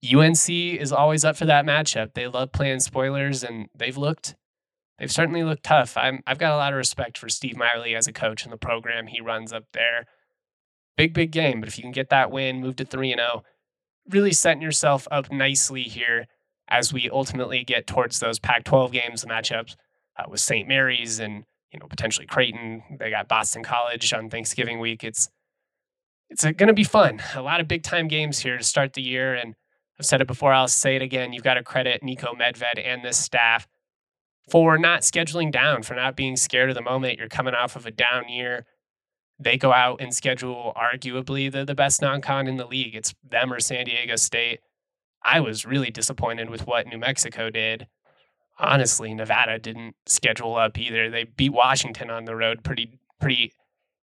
UNC 0.05 0.49
is 0.49 0.93
always 0.93 1.25
up 1.25 1.37
for 1.37 1.47
that 1.47 1.65
matchup. 1.65 2.15
They 2.15 2.29
love 2.29 2.53
playing 2.53 2.81
spoilers, 2.81 3.43
and 3.43 3.69
they've 3.75 3.97
looked 3.97 4.35
they've 4.99 5.11
certainly 5.11 5.45
looked 5.45 5.65
tough. 5.65 5.97
I'm, 5.97 6.23
I've 6.27 6.39
got 6.39 6.53
a 6.53 6.57
lot 6.57 6.73
of 6.73 6.77
respect 6.77 7.19
for 7.19 7.29
Steve 7.29 7.55
Smiley 7.55 7.95
as 7.95 8.07
a 8.07 8.13
coach 8.13 8.45
and 8.45 8.53
the 8.53 8.59
program 8.59 9.07
he 9.07 9.21
runs 9.21 9.53
up 9.53 9.65
there. 9.73 10.07
Big, 10.97 11.15
big 11.15 11.31
game. 11.31 11.61
But 11.61 11.69
if 11.69 11.79
you 11.79 11.83
can 11.83 11.93
get 11.93 12.11
that 12.11 12.31
win, 12.31 12.61
move 12.61 12.77
to 12.77 12.85
3 12.85 13.13
and 13.13 13.21
0, 13.21 13.45
really 14.09 14.33
setting 14.33 14.63
yourself 14.63 15.07
up 15.11 15.31
nicely 15.31 15.85
here 15.85 16.27
as 16.69 16.93
we 16.93 17.09
ultimately 17.11 17.65
get 17.65 17.87
towards 17.87 18.19
those 18.19 18.39
Pac 18.39 18.65
12 18.65 18.93
games, 18.93 19.23
the 19.23 19.29
matchups 19.29 19.77
uh, 20.19 20.25
with 20.29 20.41
St. 20.41 20.69
Mary's 20.69 21.19
and 21.19 21.45
you 21.73 21.79
know 21.79 21.87
potentially 21.87 22.27
Creighton. 22.27 22.83
They 22.99 23.11
got 23.11 23.29
Boston 23.29 23.63
College 23.63 24.13
on 24.13 24.31
Thanksgiving 24.31 24.81
week. 24.81 25.05
It's 25.05 25.29
it's 26.31 26.45
going 26.45 26.69
to 26.69 26.75
be 26.75 26.85
fun. 26.85 27.23
A 27.35 27.43
lot 27.43 27.61
of 27.61 27.69
big 27.69 27.83
time 27.83 28.09
games 28.09 28.41
here 28.41 28.59
to 28.59 28.65
start 28.65 28.93
the 28.93 29.03
year, 29.03 29.35
and 29.35 29.55
I've 29.99 30.07
said 30.07 30.21
it 30.21 30.27
before. 30.27 30.53
I'll 30.53 30.69
say 30.69 30.97
it 30.97 31.03
again. 31.03 31.33
You've 31.33 31.45
got 31.45 31.55
to 31.55 31.63
credit 31.63 32.03
Niko 32.03 32.37
Medved 32.39 32.81
and 32.83 33.05
this 33.05 33.17
staff 33.17 33.67
for 34.51 34.79
not 34.79 35.03
scheduling 35.03 35.53
down, 35.53 35.83
for 35.83 35.95
not 35.95 36.17
being 36.17 36.37
scared 36.37 36.71
of 36.71 36.77
the 36.77 36.83
moment. 36.83 37.19
You're 37.19 37.29
coming 37.29 37.55
off 37.55 37.77
of 37.77 37.87
a 37.87 37.91
down 37.91 38.29
year. 38.29 38.65
They 39.39 39.57
go 39.57 39.73
out 39.73 40.01
and 40.01 40.15
schedule 40.15 40.73
arguably 40.77 41.51
the, 41.51 41.65
the 41.65 41.75
best 41.75 42.01
non 42.01 42.21
con 42.21 42.47
in 42.47 42.57
the 42.57 42.67
league. 42.67 42.95
It's 42.95 43.15
them 43.29 43.53
or 43.53 43.61
San 43.61 43.85
Diego 43.85 44.17
State. 44.17 44.61
I 45.23 45.41
was 45.41 45.67
really 45.67 45.91
disappointed 45.91 46.49
with 46.49 46.67
what 46.67 46.87
New 46.87 46.99
Mexico 46.99 47.51
did 47.51 47.87
honestly, 48.59 49.15
Nevada 49.15 49.59
didn't 49.59 49.95
schedule 50.07 50.57
up 50.57 50.79
either. 50.79 51.11
They 51.11 51.25
beat 51.25 51.53
Washington 51.53 52.11
on 52.11 52.25
the 52.25 52.37
road 52.37 52.65
pretty 52.65 52.99
pretty 53.21 53.53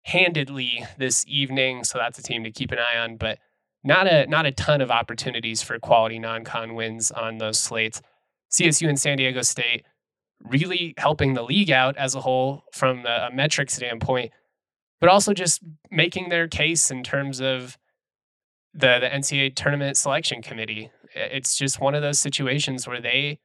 handedly 0.04 0.86
this 0.98 1.26
evening, 1.28 1.84
so 1.84 1.98
that's 1.98 2.20
a 2.20 2.24
team 2.24 2.44
to 2.44 2.52
keep 2.52 2.72
an 2.72 2.80
eye 2.80 2.98
on. 2.98 3.18
But 3.18 3.40
not 3.86 4.08
a 4.08 4.26
not 4.28 4.46
a 4.46 4.52
ton 4.52 4.82
of 4.82 4.92
opportunities 4.92 5.62
for 5.62 5.80
quality 5.80 6.20
non-con 6.20 6.74
wins 6.74 7.12
on 7.12 7.38
those 7.38 7.60
slates. 7.60 8.02
CSU 8.52 8.90
and 8.90 9.00
San 9.00 9.18
Diego 9.18 9.44
State 9.44 9.86
really 10.42 10.94
helping 10.98 11.34
the 11.34 11.44
league 11.44 11.72
out 11.72 11.96
as 11.96 12.16
a 12.16 12.22
whole 12.22 12.64
from 12.74 13.06
a 13.06 13.30
metric 13.32 13.70
standpoint, 13.70 14.32
but 15.00 15.10
also 15.10 15.34
just 15.34 15.62
making 15.92 16.30
their 16.30 16.48
case 16.48 16.92
in 16.92 17.04
terms 17.04 17.40
of 17.40 17.78
the 18.74 18.98
the 19.00 19.08
NCAA 19.08 19.56
tournament 19.56 19.98
selection 19.98 20.42
committee. 20.42 20.92
It's 21.14 21.56
just 21.56 21.80
one 21.80 21.96
of 21.96 22.02
those 22.02 22.20
situations 22.20 22.88
where 22.88 23.00
they 23.00 23.40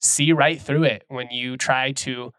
see 0.00 0.32
right 0.32 0.60
through 0.60 0.84
it 0.84 1.04
when 1.08 1.30
you 1.30 1.56
try 1.56 1.92
to 1.92 2.32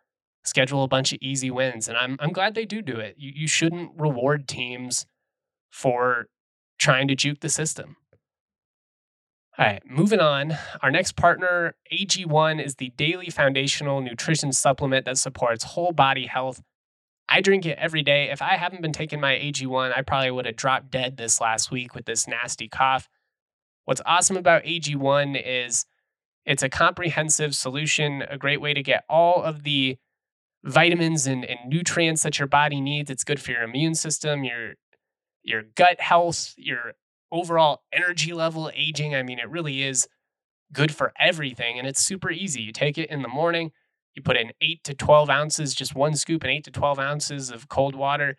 schedule 0.43 0.83
a 0.83 0.87
bunch 0.87 1.13
of 1.13 1.19
easy 1.21 1.51
wins. 1.51 1.87
And 1.87 1.97
I'm 1.97 2.17
I'm 2.19 2.31
glad 2.31 2.55
they 2.55 2.65
do 2.65 2.81
do 2.81 2.97
it. 2.97 3.15
You 3.19 3.31
you 3.35 3.47
shouldn't 3.47 3.91
reward 3.97 4.47
teams 4.47 5.05
for 5.69 6.27
trying 6.77 7.07
to 7.07 7.15
juke 7.15 7.39
the 7.39 7.49
system. 7.49 7.97
All 9.57 9.65
right, 9.65 9.81
moving 9.89 10.19
on. 10.19 10.57
Our 10.81 10.91
next 10.91 11.15
partner, 11.15 11.75
AG1, 11.91 12.63
is 12.63 12.75
the 12.75 12.89
daily 12.97 13.29
foundational 13.29 14.01
nutrition 14.01 14.51
supplement 14.51 15.05
that 15.05 15.17
supports 15.17 15.63
whole 15.63 15.93
body 15.93 16.25
health. 16.25 16.61
I 17.29 17.39
drink 17.39 17.65
it 17.65 17.77
every 17.79 18.03
day. 18.03 18.29
If 18.29 18.41
I 18.41 18.57
haven't 18.57 18.81
been 18.81 18.91
taking 18.91 19.21
my 19.21 19.33
AG1, 19.33 19.97
I 19.97 20.01
probably 20.01 20.31
would 20.31 20.45
have 20.45 20.57
dropped 20.57 20.91
dead 20.91 21.15
this 21.15 21.39
last 21.39 21.71
week 21.71 21.95
with 21.95 22.05
this 22.05 22.27
nasty 22.27 22.67
cough. 22.67 23.07
What's 23.85 24.01
awesome 24.05 24.35
about 24.35 24.63
AG1 24.63 25.41
is 25.43 25.85
it's 26.45 26.63
a 26.63 26.69
comprehensive 26.69 27.55
solution, 27.55 28.23
a 28.29 28.37
great 28.37 28.59
way 28.59 28.73
to 28.73 28.83
get 28.83 29.05
all 29.09 29.41
of 29.41 29.63
the 29.63 29.97
vitamins 30.65 31.27
and, 31.27 31.45
and 31.45 31.59
nutrients 31.67 32.23
that 32.23 32.39
your 32.39 32.47
body 32.47 32.81
needs. 32.81 33.09
It's 33.09 33.23
good 33.23 33.39
for 33.39 33.51
your 33.51 33.63
immune 33.63 33.95
system, 33.95 34.43
your 34.43 34.73
your 35.45 35.63
gut 35.75 36.01
health, 36.01 36.53
your 36.57 36.93
overall 37.31 37.83
energy 37.93 38.33
level, 38.33 38.71
aging. 38.73 39.15
I 39.15 39.23
mean, 39.23 39.39
it 39.39 39.49
really 39.49 39.83
is 39.83 40.07
good 40.73 40.93
for 40.93 41.13
everything. 41.19 41.77
And 41.79 41.87
it's 41.87 42.01
super 42.01 42.31
easy. 42.31 42.61
You 42.61 42.71
take 42.71 42.97
it 42.97 43.09
in 43.09 43.21
the 43.21 43.27
morning, 43.27 43.71
you 44.15 44.21
put 44.21 44.37
in 44.37 44.51
eight 44.61 44.83
to 44.85 44.93
12 44.93 45.29
ounces, 45.29 45.75
just 45.75 45.95
one 45.95 46.15
scoop 46.15 46.43
and 46.43 46.51
eight 46.51 46.63
to 46.65 46.71
12 46.71 46.99
ounces 46.99 47.51
of 47.51 47.69
cold 47.69 47.95
water. 47.95 48.37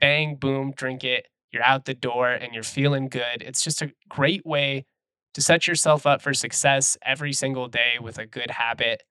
Bang, 0.00 0.36
boom, 0.36 0.72
drink 0.76 1.04
it. 1.04 1.26
You're 1.50 1.64
out 1.64 1.84
the 1.84 1.94
door 1.94 2.30
and 2.30 2.52
you're 2.52 2.62
feeling 2.62 3.08
good. 3.08 3.40
It's 3.40 3.62
just 3.62 3.80
a 3.82 3.92
great 4.08 4.44
way 4.44 4.86
to 5.34 5.40
set 5.40 5.66
yourself 5.66 6.06
up 6.06 6.20
for 6.20 6.34
success 6.34 6.96
every 7.04 7.32
single 7.32 7.68
day 7.68 7.94
with 8.00 8.18
a 8.18 8.26
good 8.26 8.50
habit. 8.52 9.02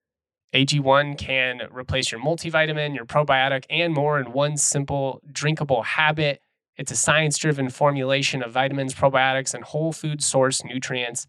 AG1 0.54 1.18
can 1.18 1.62
replace 1.72 2.12
your 2.12 2.22
multivitamin, 2.22 2.96
your 2.96 3.06
probiotic, 3.06 3.66
and 3.70 3.94
more 3.94 4.20
in 4.20 4.32
one 4.32 4.56
simple 4.56 5.22
drinkable 5.32 5.82
habit. 5.82 6.42
It's 6.78 6.92
a 6.92 6.96
science 6.96 7.38
driven 7.38 7.70
formulation 7.70 8.42
of 8.42 8.52
vitamins, 8.52 8.94
probiotics, 8.94 9.54
and 9.54 9.64
whole 9.64 9.94
food 9.94 10.24
source 10.24 10.64
nutrients. 10.64 11.28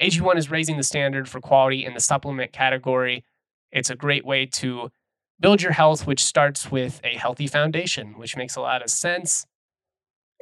AG1 0.00 0.36
is 0.36 0.50
raising 0.50 0.76
the 0.76 0.82
standard 0.82 1.28
for 1.28 1.40
quality 1.40 1.84
in 1.84 1.94
the 1.94 2.00
supplement 2.00 2.52
category. 2.52 3.24
It's 3.70 3.90
a 3.90 3.94
great 3.94 4.24
way 4.24 4.46
to 4.46 4.90
build 5.38 5.62
your 5.62 5.72
health, 5.72 6.06
which 6.06 6.24
starts 6.24 6.70
with 6.70 7.00
a 7.04 7.16
healthy 7.16 7.46
foundation, 7.46 8.18
which 8.18 8.36
makes 8.36 8.56
a 8.56 8.60
lot 8.60 8.82
of 8.82 8.90
sense 8.90 9.46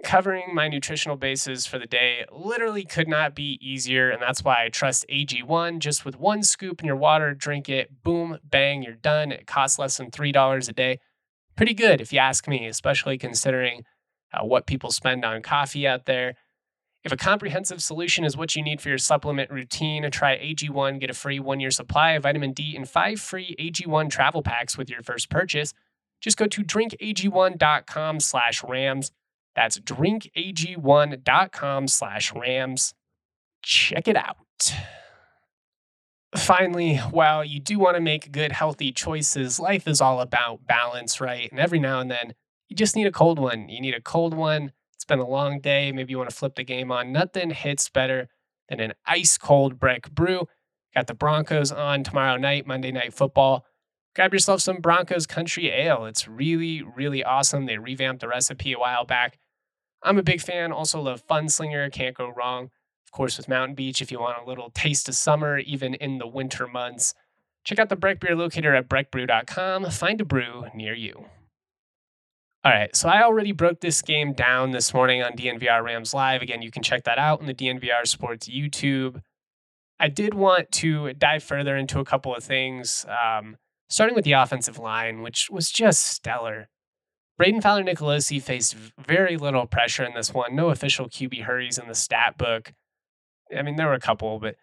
covering 0.02 0.54
my 0.54 0.68
nutritional 0.68 1.16
bases 1.16 1.66
for 1.66 1.78
the 1.78 1.86
day 1.86 2.24
literally 2.32 2.84
could 2.84 3.08
not 3.08 3.34
be 3.34 3.58
easier. 3.60 4.10
And 4.10 4.20
that's 4.20 4.42
why 4.42 4.64
I 4.64 4.68
trust 4.68 5.04
AG1. 5.08 5.78
Just 5.78 6.04
with 6.04 6.18
one 6.18 6.42
scoop 6.42 6.80
in 6.80 6.86
your 6.86 6.96
water, 6.96 7.34
drink 7.34 7.68
it, 7.68 8.02
boom, 8.02 8.38
bang, 8.44 8.82
you're 8.82 8.94
done. 8.94 9.32
It 9.32 9.46
costs 9.46 9.78
less 9.78 9.96
than 9.96 10.10
$3 10.10 10.68
a 10.68 10.72
day. 10.72 10.98
Pretty 11.56 11.74
good, 11.74 12.00
if 12.00 12.12
you 12.12 12.18
ask 12.18 12.48
me, 12.48 12.66
especially 12.66 13.18
considering 13.18 13.84
uh, 14.32 14.44
what 14.44 14.66
people 14.66 14.90
spend 14.90 15.24
on 15.24 15.42
coffee 15.42 15.86
out 15.86 16.06
there. 16.06 16.34
If 17.02 17.12
a 17.12 17.16
comprehensive 17.16 17.82
solution 17.82 18.24
is 18.24 18.36
what 18.36 18.54
you 18.54 18.62
need 18.62 18.82
for 18.82 18.90
your 18.90 18.98
supplement 18.98 19.50
routine, 19.50 20.08
try 20.10 20.36
AG1, 20.36 21.00
get 21.00 21.08
a 21.08 21.14
free 21.14 21.40
one 21.40 21.58
year 21.58 21.70
supply 21.70 22.10
of 22.12 22.24
vitamin 22.24 22.52
D 22.52 22.76
and 22.76 22.86
five 22.88 23.20
free 23.20 23.56
AG1 23.58 24.10
travel 24.10 24.42
packs 24.42 24.76
with 24.76 24.90
your 24.90 25.02
first 25.02 25.30
purchase. 25.30 25.72
Just 26.20 26.36
go 26.36 26.46
to 26.46 26.62
drinkag1.com 26.62 28.20
slash 28.20 28.62
rams. 28.62 29.10
That's 29.56 29.80
drinkag1.com 29.80 31.88
slash 31.88 32.34
rams. 32.34 32.94
Check 33.62 34.06
it 34.06 34.16
out. 34.16 34.36
Finally, 36.36 36.98
while 36.98 37.44
you 37.44 37.58
do 37.58 37.78
want 37.78 37.96
to 37.96 38.00
make 38.00 38.30
good, 38.30 38.52
healthy 38.52 38.92
choices, 38.92 39.58
life 39.58 39.88
is 39.88 40.00
all 40.00 40.20
about 40.20 40.64
balance, 40.66 41.20
right? 41.20 41.50
And 41.50 41.58
every 41.58 41.80
now 41.80 41.98
and 41.98 42.10
then, 42.10 42.34
you 42.70 42.76
just 42.76 42.96
need 42.96 43.06
a 43.06 43.12
cold 43.12 43.38
one. 43.38 43.68
You 43.68 43.80
need 43.80 43.94
a 43.94 44.00
cold 44.00 44.32
one. 44.32 44.72
It's 44.94 45.04
been 45.04 45.18
a 45.18 45.28
long 45.28 45.60
day. 45.60 45.90
Maybe 45.92 46.12
you 46.12 46.18
want 46.18 46.30
to 46.30 46.36
flip 46.36 46.54
the 46.54 46.64
game 46.64 46.92
on. 46.92 47.12
Nothing 47.12 47.50
hits 47.50 47.90
better 47.90 48.28
than 48.68 48.80
an 48.80 48.94
ice 49.04 49.36
cold 49.36 49.78
Breck 49.78 50.10
brew. 50.12 50.46
Got 50.94 51.08
the 51.08 51.14
Broncos 51.14 51.72
on 51.72 52.04
tomorrow 52.04 52.36
night, 52.36 52.66
Monday 52.66 52.92
Night 52.92 53.12
Football. 53.12 53.66
Grab 54.14 54.32
yourself 54.32 54.60
some 54.60 54.80
Broncos 54.80 55.26
Country 55.26 55.68
Ale. 55.68 56.06
It's 56.06 56.28
really, 56.28 56.82
really 56.82 57.24
awesome. 57.24 57.66
They 57.66 57.78
revamped 57.78 58.20
the 58.20 58.28
recipe 58.28 58.72
a 58.72 58.78
while 58.78 59.04
back. 59.04 59.38
I'm 60.02 60.18
a 60.18 60.22
big 60.22 60.40
fan. 60.40 60.72
Also 60.72 61.00
love 61.00 61.26
Funslinger. 61.26 61.92
Can't 61.92 62.16
go 62.16 62.32
wrong. 62.36 62.70
Of 63.04 63.12
course, 63.12 63.36
with 63.36 63.48
Mountain 63.48 63.74
Beach, 63.74 64.00
if 64.00 64.12
you 64.12 64.20
want 64.20 64.42
a 64.42 64.48
little 64.48 64.70
taste 64.70 65.08
of 65.08 65.16
summer, 65.16 65.58
even 65.58 65.94
in 65.94 66.18
the 66.18 66.26
winter 66.28 66.68
months. 66.68 67.14
Check 67.64 67.80
out 67.80 67.88
the 67.88 67.96
Breck 67.96 68.20
Beer 68.20 68.36
locator 68.36 68.74
at 68.74 68.88
breckbrew.com. 68.88 69.90
Find 69.90 70.20
a 70.20 70.24
brew 70.24 70.66
near 70.72 70.94
you. 70.94 71.26
All 72.62 72.70
right, 72.70 72.94
so 72.94 73.08
I 73.08 73.22
already 73.22 73.52
broke 73.52 73.80
this 73.80 74.02
game 74.02 74.34
down 74.34 74.72
this 74.72 74.92
morning 74.92 75.22
on 75.22 75.32
DNVR 75.32 75.82
Rams 75.82 76.12
Live. 76.12 76.42
Again, 76.42 76.60
you 76.60 76.70
can 76.70 76.82
check 76.82 77.04
that 77.04 77.16
out 77.16 77.40
on 77.40 77.46
the 77.46 77.54
DNVR 77.54 78.06
Sports 78.06 78.50
YouTube. 78.50 79.22
I 79.98 80.08
did 80.08 80.34
want 80.34 80.70
to 80.72 81.14
dive 81.14 81.42
further 81.42 81.74
into 81.74 82.00
a 82.00 82.04
couple 82.04 82.34
of 82.34 82.44
things, 82.44 83.06
um, 83.08 83.56
starting 83.88 84.14
with 84.14 84.26
the 84.26 84.32
offensive 84.32 84.78
line, 84.78 85.22
which 85.22 85.48
was 85.50 85.70
just 85.70 86.04
stellar. 86.06 86.68
Brayden 87.40 87.62
Fowler 87.62 87.82
Nicolosi 87.82 88.42
faced 88.42 88.74
very 88.74 89.38
little 89.38 89.66
pressure 89.66 90.04
in 90.04 90.12
this 90.12 90.34
one. 90.34 90.54
No 90.54 90.68
official 90.68 91.08
QB 91.08 91.44
hurries 91.44 91.78
in 91.78 91.88
the 91.88 91.94
stat 91.94 92.36
book. 92.36 92.74
I 93.56 93.62
mean, 93.62 93.76
there 93.76 93.86
were 93.86 93.94
a 93.94 94.00
couple, 94.00 94.38
but 94.38 94.56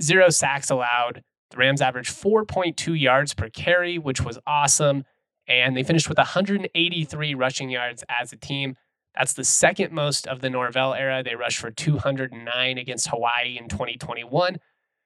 zero 0.00 0.28
sacks 0.28 0.70
allowed. 0.70 1.24
The 1.50 1.56
Rams 1.56 1.80
averaged 1.80 2.10
4.2 2.16 3.00
yards 3.00 3.34
per 3.34 3.48
carry, 3.48 3.98
which 3.98 4.20
was 4.20 4.38
awesome. 4.46 5.02
And 5.50 5.76
they 5.76 5.82
finished 5.82 6.08
with 6.08 6.16
183 6.16 7.34
rushing 7.34 7.70
yards 7.70 8.04
as 8.08 8.32
a 8.32 8.36
team. 8.36 8.76
That's 9.16 9.32
the 9.32 9.44
second 9.44 9.92
most 9.92 10.28
of 10.28 10.40
the 10.40 10.48
Norvell 10.48 10.94
era. 10.94 11.22
They 11.24 11.34
rushed 11.34 11.58
for 11.58 11.72
209 11.72 12.78
against 12.78 13.08
Hawaii 13.08 13.58
in 13.58 13.68
2021. 13.68 14.58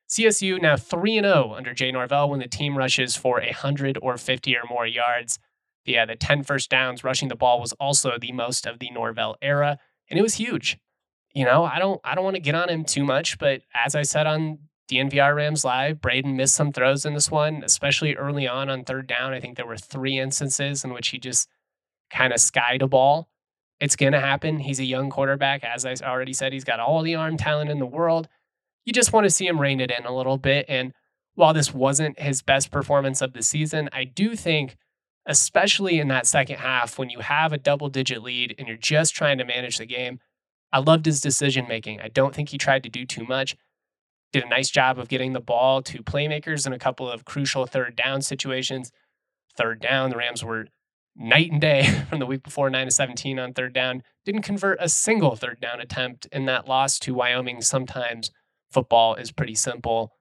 CSU 0.09 0.61
now 0.61 0.77
3 0.77 1.21
0 1.21 1.55
under 1.57 1.73
Jay 1.73 1.91
Norvell 1.91 2.29
when 2.29 2.41
the 2.41 2.47
team 2.47 2.77
rushes 2.77 3.17
for 3.17 3.41
100 3.41 3.99
or 4.03 4.19
50 4.19 4.55
or 4.57 4.63
more 4.69 4.87
yards. 4.87 5.39
Uh, 5.89 6.05
the 6.07 6.17
10 6.17 6.45
first 6.45 6.71
downs 6.71 7.05
rushing 7.05 7.29
the 7.29 7.37
ball 7.37 7.61
was 7.61 7.73
also 7.75 8.19
the 8.19 8.33
most 8.33 8.67
of 8.67 8.79
the 8.79 8.91
Norvell 8.91 9.37
era, 9.43 9.79
and 10.09 10.19
it 10.19 10.23
was 10.23 10.35
huge. 10.35 10.79
You 11.35 11.45
know, 11.45 11.65
I 11.65 11.79
don't 11.79 12.01
I 12.05 12.15
don't 12.15 12.25
want 12.25 12.37
to 12.37 12.43
get 12.43 12.55
on 12.55 12.69
him 12.69 12.85
too 12.85 13.05
much, 13.05 13.39
but 13.39 13.63
as 13.75 13.95
I 13.95 14.03
said 14.03 14.27
on 14.27 14.59
DNVR 14.91 15.35
Rams 15.35 15.65
Live, 15.65 16.01
Brayden 16.01 16.35
missed 16.35 16.55
some 16.55 16.73
throws 16.73 17.07
in 17.07 17.15
this 17.15 17.31
one, 17.31 17.63
especially 17.65 18.15
early 18.15 18.47
on 18.47 18.69
on 18.69 18.85
third 18.85 19.07
down. 19.07 19.33
I 19.33 19.41
think 19.41 19.57
there 19.57 19.67
were 19.67 19.77
three 19.77 20.19
instances 20.19 20.85
in 20.85 20.93
which 20.93 21.09
he 21.09 21.19
just 21.19 21.49
kind 22.11 22.33
of 22.33 22.41
skied 22.41 22.83
a 22.83 22.87
ball. 22.87 23.29
It's 23.81 23.97
going 23.97 24.13
to 24.13 24.21
happen. 24.21 24.59
He's 24.59 24.81
a 24.81 24.85
young 24.85 25.11
quarterback. 25.11 25.65
As 25.65 25.85
I 25.85 25.95
already 26.03 26.33
said, 26.33 26.53
he's 26.53 26.65
got 26.65 26.81
all 26.81 27.03
the 27.03 27.15
arm 27.15 27.37
talent 27.37 27.71
in 27.71 27.79
the 27.79 27.87
world. 27.87 28.29
You 28.85 28.93
just 28.93 29.13
want 29.13 29.25
to 29.25 29.31
see 29.31 29.47
him 29.47 29.61
rein 29.61 29.81
it 29.81 29.91
in 29.91 30.05
a 30.05 30.15
little 30.15 30.39
bit. 30.39 30.67
And 30.69 30.93
while 31.35 31.55
this 31.55 31.75
wasn't 31.75 32.21
his 32.21 32.43
best 32.43 32.71
performance 32.71 33.21
of 33.23 33.33
the 33.33 33.43
season, 33.43 33.89
I 33.93 34.05
do 34.05 34.37
think, 34.37 34.77
especially 35.27 35.99
in 35.99 36.09
that 36.09 36.27
second 36.27 36.57
half, 36.59 36.99
when 36.99 37.11
you 37.11 37.21
have 37.21 37.53
a 37.53 37.59
double 37.59 37.89
digit 37.89 38.23
lead 38.23 38.55
and 38.59 38.69
you're 38.69 38.77
just 38.77 39.15
trying 39.15 39.39
to 39.39 39.45
manage 39.45 39.79
the 39.79 39.87
game, 39.87 40.21
I 40.73 40.79
loved 40.79 41.07
his 41.07 41.21
decision 41.21 41.67
making. 41.69 42.01
I 42.01 42.09
don't 42.09 42.35
think 42.35 42.51
he 42.51 42.59
tried 42.59 42.83
to 42.85 42.89
do 42.89 43.07
too 43.07 43.25
much. 43.25 43.57
Did 44.35 44.43
a 44.43 44.49
nice 44.49 44.69
job 44.69 44.99
of 44.99 45.07
getting 45.07 45.33
the 45.33 45.39
ball 45.39 45.81
to 45.83 46.03
playmakers 46.03 46.67
in 46.67 46.73
a 46.73 46.79
couple 46.81 47.09
of 47.09 47.25
crucial 47.25 47.67
third 47.67 47.95
down 47.95 48.21
situations. 48.21 48.91
Third 49.57 49.81
down, 49.81 50.11
the 50.11 50.17
Rams 50.17 50.43
were 50.43 50.67
night 51.15 51.53
and 51.53 51.61
day 51.61 52.03
from 52.11 52.19
the 52.19 52.27
week 52.27 52.43
before 52.43 52.69
9 52.69 52.85
to 52.85 52.91
17 52.91 53.39
on 53.39 53.53
third 53.53 53.73
down. 53.73 54.03
Didn't 54.25 54.43
convert 54.43 54.79
a 54.81 54.89
single 54.89 55.37
third 55.37 55.61
down 55.61 55.81
attempt 55.81 56.27
in 56.33 56.47
that 56.47 56.67
loss 56.67 56.99
to 56.99 57.15
Wyoming. 57.15 57.61
Sometimes 57.61 58.33
football 58.73 59.15
is 59.15 59.31
pretty 59.31 59.55
simple. 59.55 60.17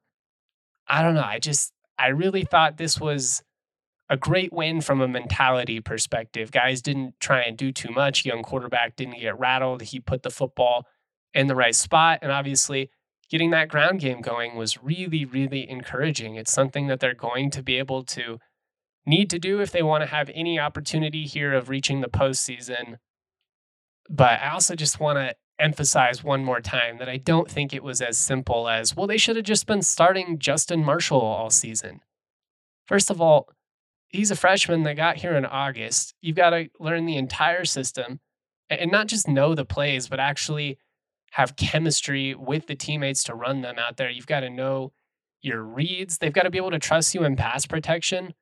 I 0.88 1.02
don't 1.02 1.15
know. 1.15 1.23
I 1.26 1.39
just, 1.39 1.73
I 1.97 2.10
really 2.10 2.43
thought 2.43 2.78
this 2.78 2.99
was 2.99 3.41
a 4.10 4.15
great 4.15 4.54
win 4.54 4.82
from 4.82 5.02
a 5.02 5.08
mentality 5.08 5.80
perspective. 5.80 6.52
Guys 6.52 6.84
didn't 6.84 7.15
try 7.19 7.41
and 7.41 7.58
do 7.58 7.71
too 7.71 7.89
much. 7.89 8.26
Young 8.26 8.43
quarterback 8.43 8.95
didn't 8.95 9.19
get 9.19 9.39
rattled. 9.39 9.82
He 9.82 9.99
put 9.99 10.21
the 10.21 10.30
football 10.30 10.86
in 11.34 11.47
the 11.47 11.56
right 11.56 11.73
spot. 11.73 12.19
And 12.21 12.32
obviously, 12.32 12.91
getting 13.34 13.50
that 13.50 13.67
ground 13.67 14.00
game 14.00 14.22
going 14.22 14.56
was 14.56 14.84
really, 14.84 15.26
really 15.26 15.67
encouraging. 15.67 16.36
It's 16.36 16.52
something 16.52 16.86
that 16.86 17.00
they're 17.00 17.15
going 17.15 17.50
to 17.50 17.63
be 17.63 17.80
able 17.80 18.04
to 18.04 18.38
need 19.08 19.28
to 19.32 19.39
do 19.39 19.60
if 19.60 19.72
they 19.72 19.82
want 19.82 20.04
to 20.04 20.08
have 20.08 20.30
any 20.36 20.60
opportunity 20.60 21.26
here 21.26 21.52
of 21.52 21.67
reaching 21.67 22.02
the 22.02 22.08
postseason. 22.08 22.98
But 24.08 24.39
I 24.39 24.52
also 24.52 24.76
just 24.76 25.00
want 25.00 25.17
to 25.17 25.34
emphasize 25.58 26.24
one 26.24 26.46
more 26.46 26.62
time 26.62 27.00
that 27.00 27.10
I 27.10 27.17
don't 27.17 27.50
think 27.50 27.74
it 27.74 27.82
was 27.82 28.02
as 28.02 28.19
simple 28.19 28.69
as, 28.69 28.96
well, 28.96 29.08
they 29.08 29.17
should 29.17 29.36
have 29.36 29.46
just 29.46 29.65
been 29.65 29.82
starting 29.82 30.38
Justin 30.38 30.86
Marshall 30.86 31.19
all 31.19 31.50
season. 31.50 32.02
First 32.86 33.10
of 33.10 33.19
all, 33.19 33.50
he's 34.10 34.30
a 34.30 34.36
freshman 34.36 34.84
that 34.84 34.96
got 34.96 35.17
here 35.17 35.36
in 35.36 35.43
August. 35.43 36.13
You've 36.22 36.36
got 36.36 36.52
to 36.52 36.69
learn 36.80 37.08
the 37.08 37.17
entire 37.17 37.65
system 37.65 38.19
and 38.69 38.91
not 38.91 39.08
just 39.08 39.28
know 39.28 39.56
the 39.56 39.65
plays, 39.65 40.08
but 40.08 40.19
actually 40.19 40.78
have 41.34 41.56
chemistry 41.56 42.36
with 42.36 42.67
the 42.67 42.76
teammates 42.76 43.24
to 43.26 43.36
run 43.36 43.62
them 43.62 43.78
out 43.78 43.98
there. 43.98 44.10
You've 44.10 44.28
got 44.28 44.41
to 44.41 44.50
know 44.50 44.91
your 45.41 45.62
reads. 45.62 46.17
They've 46.17 46.34
got 46.34 46.43
to 46.43 46.50
be 46.50 46.58
able 46.58 46.72
to 46.72 46.80
trust 46.80 47.13
you 47.13 47.24
in 47.24 47.36
pass 47.36 47.65
protection, 47.65 48.34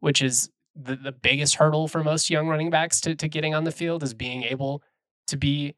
which 0.00 0.22
is 0.22 0.50
the, 0.74 0.96
the 0.96 1.12
biggest 1.12 1.56
hurdle 1.56 1.88
for 1.88 2.04
most 2.04 2.30
young 2.30 2.48
running 2.48 2.70
backs 2.70 3.00
to, 3.02 3.14
to 3.14 3.28
getting 3.28 3.54
on 3.54 3.64
the 3.64 3.72
field 3.72 4.02
is 4.02 4.14
being 4.14 4.42
able 4.44 4.82
to 5.28 5.36
be 5.36 5.74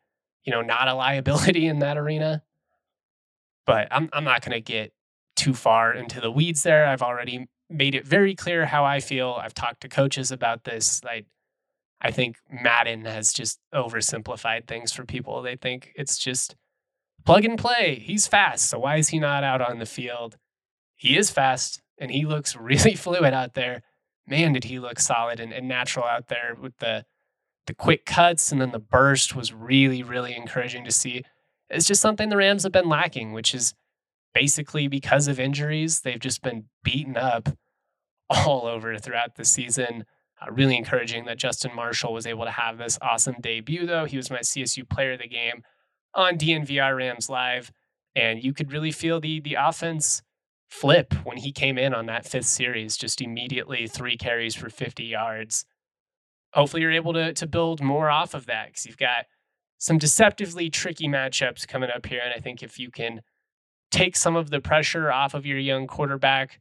you 0.48 0.52
know, 0.52 0.62
not 0.62 0.88
a 0.88 0.94
liability 0.94 1.66
in 1.72 1.80
that 1.80 1.98
arena. 1.98 2.42
But 3.66 3.88
I'm 3.90 4.08
I'm 4.14 4.24
not 4.24 4.42
to 4.42 4.60
get 4.60 4.94
too 5.36 5.52
far 5.52 5.92
into 5.92 6.22
the 6.22 6.30
weeds 6.30 6.62
there. 6.62 6.86
I've 6.86 7.02
already 7.02 7.48
made 7.68 7.94
it 7.94 8.06
very 8.06 8.34
clear 8.34 8.64
how 8.64 8.86
I 8.86 9.00
feel. 9.00 9.38
I've 9.38 9.52
talked 9.52 9.82
to 9.82 9.88
coaches 9.90 10.32
about 10.32 10.64
this. 10.64 11.02
I 11.04 11.26
I 12.00 12.10
think 12.10 12.36
Madden 12.50 13.04
has 13.04 13.32
just 13.32 13.58
oversimplified 13.74 14.66
things 14.66 14.92
for 14.92 15.04
people. 15.04 15.42
They 15.42 15.56
think 15.56 15.92
it's 15.96 16.18
just 16.18 16.54
plug 17.24 17.44
and 17.44 17.58
play. 17.58 18.02
He's 18.04 18.26
fast, 18.26 18.68
so 18.70 18.78
why 18.78 18.96
is 18.96 19.08
he 19.08 19.18
not 19.18 19.44
out 19.44 19.60
on 19.60 19.78
the 19.78 19.86
field? 19.86 20.36
He 20.94 21.16
is 21.16 21.30
fast 21.30 21.80
and 21.98 22.10
he 22.10 22.24
looks 22.24 22.56
really 22.60 22.94
fluid 22.94 23.34
out 23.34 23.54
there. 23.54 23.82
Man, 24.26 24.52
did 24.52 24.64
he 24.64 24.78
look 24.78 25.00
solid 25.00 25.40
and, 25.40 25.52
and 25.52 25.66
natural 25.66 26.04
out 26.04 26.28
there 26.28 26.56
with 26.60 26.76
the 26.78 27.04
the 27.68 27.74
quick 27.74 28.06
cuts 28.06 28.50
and 28.50 28.60
then 28.60 28.72
the 28.72 28.78
burst 28.78 29.36
was 29.36 29.52
really, 29.52 30.02
really 30.02 30.34
encouraging 30.34 30.84
to 30.86 30.90
see. 30.90 31.22
It's 31.68 31.86
just 31.86 32.00
something 32.00 32.30
the 32.30 32.36
Rams 32.36 32.62
have 32.62 32.72
been 32.72 32.88
lacking, 32.88 33.34
which 33.34 33.54
is 33.54 33.74
basically 34.34 34.88
because 34.88 35.28
of 35.28 35.38
injuries. 35.38 36.00
They've 36.00 36.18
just 36.18 36.42
been 36.42 36.64
beaten 36.82 37.16
up 37.16 37.50
all 38.30 38.66
over 38.66 38.96
throughout 38.98 39.36
the 39.36 39.44
season. 39.44 40.06
Uh, 40.40 40.50
really 40.52 40.76
encouraging 40.76 41.24
that 41.24 41.38
Justin 41.38 41.74
Marshall 41.74 42.12
was 42.12 42.26
able 42.26 42.44
to 42.44 42.50
have 42.50 42.78
this 42.78 42.98
awesome 43.02 43.36
debut, 43.40 43.86
though. 43.86 44.04
He 44.04 44.16
was 44.16 44.30
my 44.30 44.38
CSU 44.38 44.88
player 44.88 45.12
of 45.12 45.20
the 45.20 45.28
game 45.28 45.62
on 46.14 46.38
DNVR 46.38 46.96
Rams 46.96 47.28
Live. 47.28 47.72
And 48.14 48.42
you 48.42 48.52
could 48.52 48.72
really 48.72 48.92
feel 48.92 49.20
the, 49.20 49.40
the 49.40 49.54
offense 49.54 50.22
flip 50.68 51.14
when 51.24 51.38
he 51.38 51.52
came 51.52 51.78
in 51.78 51.94
on 51.94 52.06
that 52.06 52.26
fifth 52.26 52.46
series, 52.46 52.96
just 52.96 53.20
immediately 53.20 53.86
three 53.86 54.16
carries 54.16 54.54
for 54.54 54.68
50 54.68 55.04
yards 55.04 55.64
hopefully 56.52 56.82
you're 56.82 56.92
able 56.92 57.12
to 57.12 57.32
to 57.34 57.46
build 57.46 57.82
more 57.82 58.10
off 58.10 58.34
of 58.34 58.46
that 58.46 58.68
because 58.68 58.86
you've 58.86 58.96
got 58.96 59.26
some 59.78 59.98
deceptively 59.98 60.68
tricky 60.68 61.06
matchups 61.08 61.66
coming 61.68 61.90
up 61.90 62.06
here. 62.06 62.20
And 62.24 62.34
I 62.34 62.38
think 62.40 62.62
if 62.62 62.78
you 62.78 62.90
can 62.90 63.22
take 63.90 64.16
some 64.16 64.34
of 64.34 64.50
the 64.50 64.60
pressure 64.60 65.10
off 65.10 65.34
of 65.34 65.46
your 65.46 65.58
young 65.58 65.86
quarterback, 65.86 66.60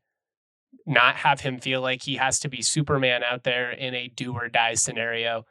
not 0.86 1.18
have 1.18 1.42
him 1.42 1.60
feel 1.60 1.82
like 1.82 2.04
he 2.04 2.16
has 2.16 2.40
to 2.40 2.50
be 2.50 2.62
Superman 2.62 3.24
out 3.24 3.44
there 3.44 3.72
in 3.72 3.94
a 3.94 4.08
do 4.08 4.34
or 4.34 4.48
die 4.48 4.74
scenario, 4.74 5.46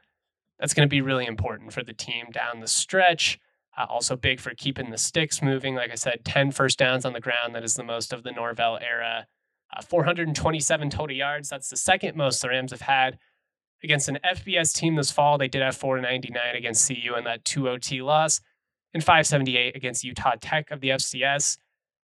that's 0.59 0.75
going 0.75 0.87
to 0.87 0.91
be 0.91 1.03
really 1.03 1.27
important 1.27 1.73
for 1.73 1.83
the 1.83 1.93
team 1.93 2.27
down 2.33 2.61
the 2.61 2.67
stretch. 2.67 3.39
Uh, 3.77 3.85
also 3.89 4.17
big 4.17 4.41
for 4.41 4.55
keeping 4.55 4.91
the 4.91 4.99
sticks 4.99 5.43
moving. 5.43 5.75
Like 5.75 5.91
I 5.91 5.97
said, 5.97 6.25
10 6.25 6.51
first 6.53 6.79
downs 6.79 7.05
on 7.05 7.13
the 7.13 7.21
ground. 7.21 7.55
That 7.55 7.65
is 7.65 7.75
the 7.75 7.85
most 7.85 8.13
of 8.13 8.23
the 8.23 8.33
Norvell 8.33 8.79
era. 8.81 9.27
Uh, 9.77 9.83
427 9.83 10.91
total 10.91 11.15
yards. 11.15 11.51
That's 11.51 11.69
the 11.69 11.77
second 11.77 12.17
most 12.17 12.41
the 12.41 12.49
Rams 12.49 12.71
have 12.71 12.81
had 12.81 13.19
against 13.83 14.09
an 14.09 14.19
FBS 14.25 14.75
team 14.75 14.95
this 14.95 15.11
fall. 15.11 15.37
They 15.37 15.49
did 15.49 15.63
have 15.63 15.77
499 15.77 16.57
against 16.57 16.89
CU 16.89 17.15
in 17.17 17.25
that 17.25 17.45
2 17.45 17.69
OT 17.69 18.01
loss, 18.01 18.41
and 18.95 19.05
578 19.05 19.77
against 19.77 20.05
Utah 20.05 20.35
Tech 20.41 20.71
of 20.71 20.81
the 20.81 20.91
FCS. 20.91 21.59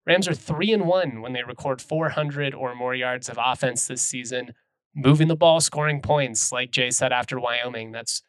Rams 0.08 0.28
are 0.28 0.34
3 0.34 0.72
and 0.72 0.86
1 0.86 1.22
when 1.22 1.34
they 1.34 1.44
record 1.44 1.82
400 1.82 2.54
or 2.54 2.76
more 2.76 2.94
yards 2.94 3.28
of 3.28 3.39
offense 3.44 3.88
this 3.88 4.02
season, 4.02 4.54
moving 4.96 5.28
the 5.28 5.36
ball, 5.36 5.60
scoring 5.60 6.02
points, 6.02 6.52
like 6.52 6.72
Jay 6.72 6.91
said 6.91 7.12
after 7.12 7.39
Wyoming. 7.39 7.91
That's 7.91 8.22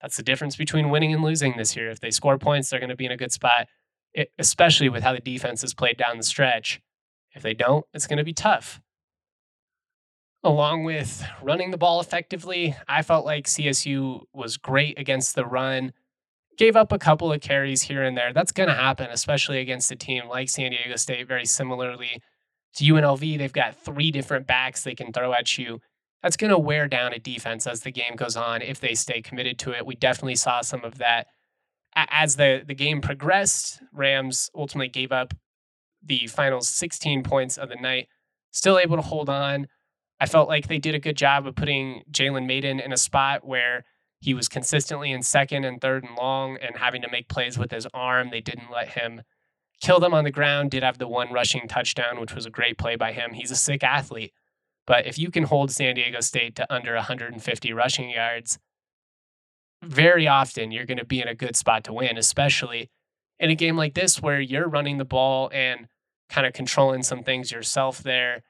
that's 0.00 0.16
the 0.16 0.22
difference 0.22 0.56
between 0.56 0.90
winning 0.90 1.14
and 1.14 1.24
losing 1.24 1.56
this 1.56 1.74
year. 1.74 1.90
If 1.90 2.00
they 2.00 2.10
score 2.10 2.38
points, 2.38 2.68
they're 2.68 2.78
going 2.78 2.90
to 2.90 2.96
be 2.96 3.06
in 3.06 3.12
a 3.12 3.16
good 3.16 3.32
spot, 3.32 3.66
it, 4.12 4.30
especially 4.38 4.88
with 4.88 5.02
how 5.02 5.14
the 5.14 5.20
defense 5.20 5.62
has 5.62 5.74
played 5.74 5.96
down 5.96 6.18
the 6.18 6.22
stretch. 6.22 6.80
If 7.34 7.42
they 7.42 7.54
don't, 7.54 7.84
it's 7.92 8.06
going 8.06 8.18
to 8.18 8.24
be 8.24 8.34
tough 8.34 8.80
along 10.46 10.84
with 10.84 11.24
running 11.42 11.72
the 11.72 11.76
ball 11.76 12.00
effectively. 12.00 12.76
I 12.88 13.02
felt 13.02 13.26
like 13.26 13.46
CSU 13.46 14.22
was 14.32 14.56
great 14.56 14.98
against 14.98 15.34
the 15.34 15.44
run, 15.44 15.92
gave 16.56 16.76
up 16.76 16.92
a 16.92 16.98
couple 16.98 17.32
of 17.32 17.40
carries 17.40 17.82
here 17.82 18.02
and 18.02 18.16
there. 18.16 18.32
That's 18.32 18.52
going 18.52 18.68
to 18.68 18.74
happen, 18.74 19.08
especially 19.10 19.58
against 19.58 19.90
a 19.90 19.96
team 19.96 20.28
like 20.28 20.48
San 20.48 20.70
Diego 20.70 20.96
State, 20.96 21.28
very 21.28 21.46
similarly 21.46 22.22
to 22.74 22.84
UNLV. 22.84 23.38
They've 23.38 23.52
got 23.52 23.76
three 23.76 24.10
different 24.10 24.46
backs 24.46 24.82
they 24.82 24.94
can 24.94 25.12
throw 25.12 25.32
at 25.32 25.58
you. 25.58 25.80
That's 26.22 26.36
going 26.36 26.50
to 26.50 26.58
wear 26.58 26.88
down 26.88 27.12
a 27.12 27.18
defense 27.18 27.66
as 27.66 27.80
the 27.80 27.92
game 27.92 28.16
goes 28.16 28.36
on 28.36 28.62
if 28.62 28.80
they 28.80 28.94
stay 28.94 29.22
committed 29.22 29.58
to 29.60 29.72
it. 29.72 29.86
We 29.86 29.94
definitely 29.94 30.36
saw 30.36 30.60
some 30.62 30.84
of 30.84 30.98
that 30.98 31.26
as 31.94 32.36
the, 32.36 32.62
the 32.66 32.74
game 32.74 33.00
progressed. 33.00 33.80
Rams 33.92 34.50
ultimately 34.54 34.88
gave 34.88 35.12
up 35.12 35.34
the 36.02 36.26
final 36.26 36.60
16 36.60 37.22
points 37.22 37.58
of 37.58 37.68
the 37.68 37.76
night, 37.76 38.08
still 38.50 38.78
able 38.78 38.96
to 38.96 39.02
hold 39.02 39.28
on 39.28 39.66
I 40.18 40.26
felt 40.26 40.48
like 40.48 40.68
they 40.68 40.78
did 40.78 40.94
a 40.94 41.00
good 41.00 41.16
job 41.16 41.46
of 41.46 41.54
putting 41.54 42.02
Jalen 42.10 42.46
Mayden 42.46 42.80
in 42.80 42.92
a 42.92 42.96
spot 42.96 43.46
where 43.46 43.84
he 44.20 44.34
was 44.34 44.48
consistently 44.48 45.12
in 45.12 45.22
second 45.22 45.64
and 45.64 45.80
third 45.80 46.04
and 46.04 46.16
long 46.16 46.56
and 46.56 46.76
having 46.76 47.02
to 47.02 47.10
make 47.10 47.28
plays 47.28 47.58
with 47.58 47.70
his 47.70 47.86
arm. 47.92 48.30
They 48.30 48.40
didn't 48.40 48.70
let 48.70 48.88
him 48.88 49.22
kill 49.80 50.00
them 50.00 50.14
on 50.14 50.24
the 50.24 50.30
ground, 50.30 50.70
did 50.70 50.82
have 50.82 50.98
the 50.98 51.08
one 51.08 51.32
rushing 51.32 51.68
touchdown, 51.68 52.20
which 52.20 52.34
was 52.34 52.46
a 52.46 52.50
great 52.50 52.78
play 52.78 52.96
by 52.96 53.12
him. 53.12 53.32
He's 53.34 53.50
a 53.50 53.56
sick 53.56 53.84
athlete. 53.84 54.32
But 54.86 55.06
if 55.06 55.18
you 55.18 55.30
can 55.30 55.44
hold 55.44 55.70
San 55.70 55.96
Diego 55.96 56.20
State 56.20 56.54
to 56.56 56.72
under 56.72 56.94
150 56.94 57.72
rushing 57.72 58.10
yards, 58.10 58.58
very 59.82 60.26
often 60.26 60.70
you're 60.70 60.86
going 60.86 60.98
to 60.98 61.04
be 61.04 61.20
in 61.20 61.28
a 61.28 61.34
good 61.34 61.56
spot 61.56 61.84
to 61.84 61.92
win, 61.92 62.16
especially 62.16 62.90
in 63.38 63.50
a 63.50 63.54
game 63.54 63.76
like 63.76 63.94
this 63.94 64.22
where 64.22 64.40
you're 64.40 64.68
running 64.68 64.98
the 64.98 65.04
ball 65.04 65.50
and 65.52 65.88
kind 66.30 66.46
of 66.46 66.52
controlling 66.52 67.02
some 67.02 67.22
things 67.22 67.52
yourself 67.52 68.02
there. 68.02 68.42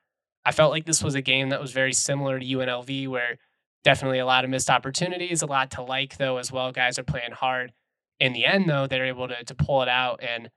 I 0.45 0.53
felt 0.53 0.71
like 0.71 0.85
this 0.85 1.03
was 1.03 1.15
a 1.15 1.23
game 1.23 1.49
that 1.49 1.61
was 1.61 1.73
very 1.73 1.93
similar 1.93 2.39
to 2.39 2.47
UNLV, 2.47 3.09
where 3.09 3.39
definitely 3.87 4.18
a 4.18 4.27
lot 4.27 4.42
of 4.42 4.51
missed 4.51 4.68
opportunities, 4.68 5.42
a 5.42 5.46
lot 5.46 5.70
to 5.70 5.81
like 5.81 6.16
though 6.16 6.38
as 6.38 6.51
well. 6.51 6.72
Guys 6.72 6.99
are 6.99 7.05
playing 7.05 7.31
hard. 7.31 7.72
In 8.18 8.33
the 8.33 8.44
end, 8.44 8.68
though, 8.68 8.88
they're 8.88 9.07
able 9.07 9.29
to 9.29 9.44
to 9.44 9.55
pull 9.55 9.81
it 9.81 9.88
out 9.88 10.20
and 10.20 10.51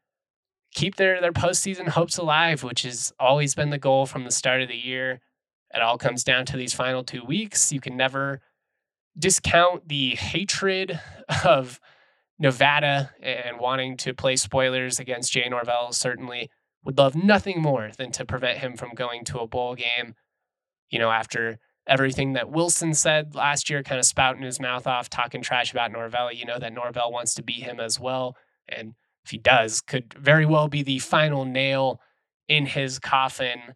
keep 0.74 0.96
their 0.96 1.22
their 1.22 1.32
postseason 1.32 1.90
hopes 1.90 2.18
alive, 2.18 2.64
which 2.64 2.82
has 2.82 3.14
always 3.20 3.54
been 3.54 3.70
the 3.70 3.78
goal 3.78 4.08
from 4.08 4.24
the 4.24 4.32
start 4.32 4.64
of 4.64 4.68
the 4.68 4.76
year. 4.76 5.20
It 5.76 5.82
all 5.84 6.00
comes 6.00 6.24
down 6.24 6.48
to 6.48 6.58
these 6.58 6.74
final 6.74 7.04
two 7.04 7.24
weeks. 7.24 7.72
You 7.72 7.80
can 7.80 7.96
never 7.96 8.42
discount 9.16 9.88
the 9.88 10.16
hatred 10.16 11.00
of 11.46 11.80
Nevada 12.40 13.12
and 13.22 13.60
wanting 13.60 13.96
to 13.98 14.16
play 14.16 14.38
spoilers 14.38 15.00
against 15.00 15.32
Jay 15.32 15.48
Norvell. 15.48 15.92
Certainly 15.92 16.50
would 16.84 16.98
love 16.98 17.16
nothing 17.16 17.62
more 17.62 17.92
than 17.96 18.12
to 18.14 18.26
prevent 18.26 18.58
him 18.58 18.76
from 18.76 18.96
going 18.96 19.24
to 19.26 19.38
a 19.38 19.48
bowl 19.48 19.76
game. 19.76 20.16
You 20.90 20.98
know, 20.98 21.12
after 21.12 21.60
everything 21.88 22.34
that 22.34 22.50
Wilson 22.50 22.94
said 22.94 23.36
last 23.36 23.70
year, 23.70 23.84
kind 23.84 24.00
of 24.00 24.06
spouting 24.06 24.44
his 24.44 24.60
mouth 24.60 24.88
off, 24.88 25.10
talking 25.10 25.42
trash 25.42 25.72
about 25.72 25.92
Norvell, 25.92 26.32
you 26.32 26.46
know 26.46 26.60
that 26.60 26.74
Norvell 26.74 27.12
wants 27.12 27.34
to 27.36 27.44
beat 27.44 27.64
him 27.64 27.80
as 27.80 28.00
well. 28.00 28.36
And 28.68 28.94
if 29.24 29.32
he 29.32 29.38
does, 29.38 29.82
could 29.82 30.14
very 30.14 30.46
well 30.46 30.68
be 30.68 30.84
the 30.84 31.00
final 31.00 31.46
nail 31.46 32.00
in 32.48 32.66
his 32.66 33.00
coffin 33.00 33.76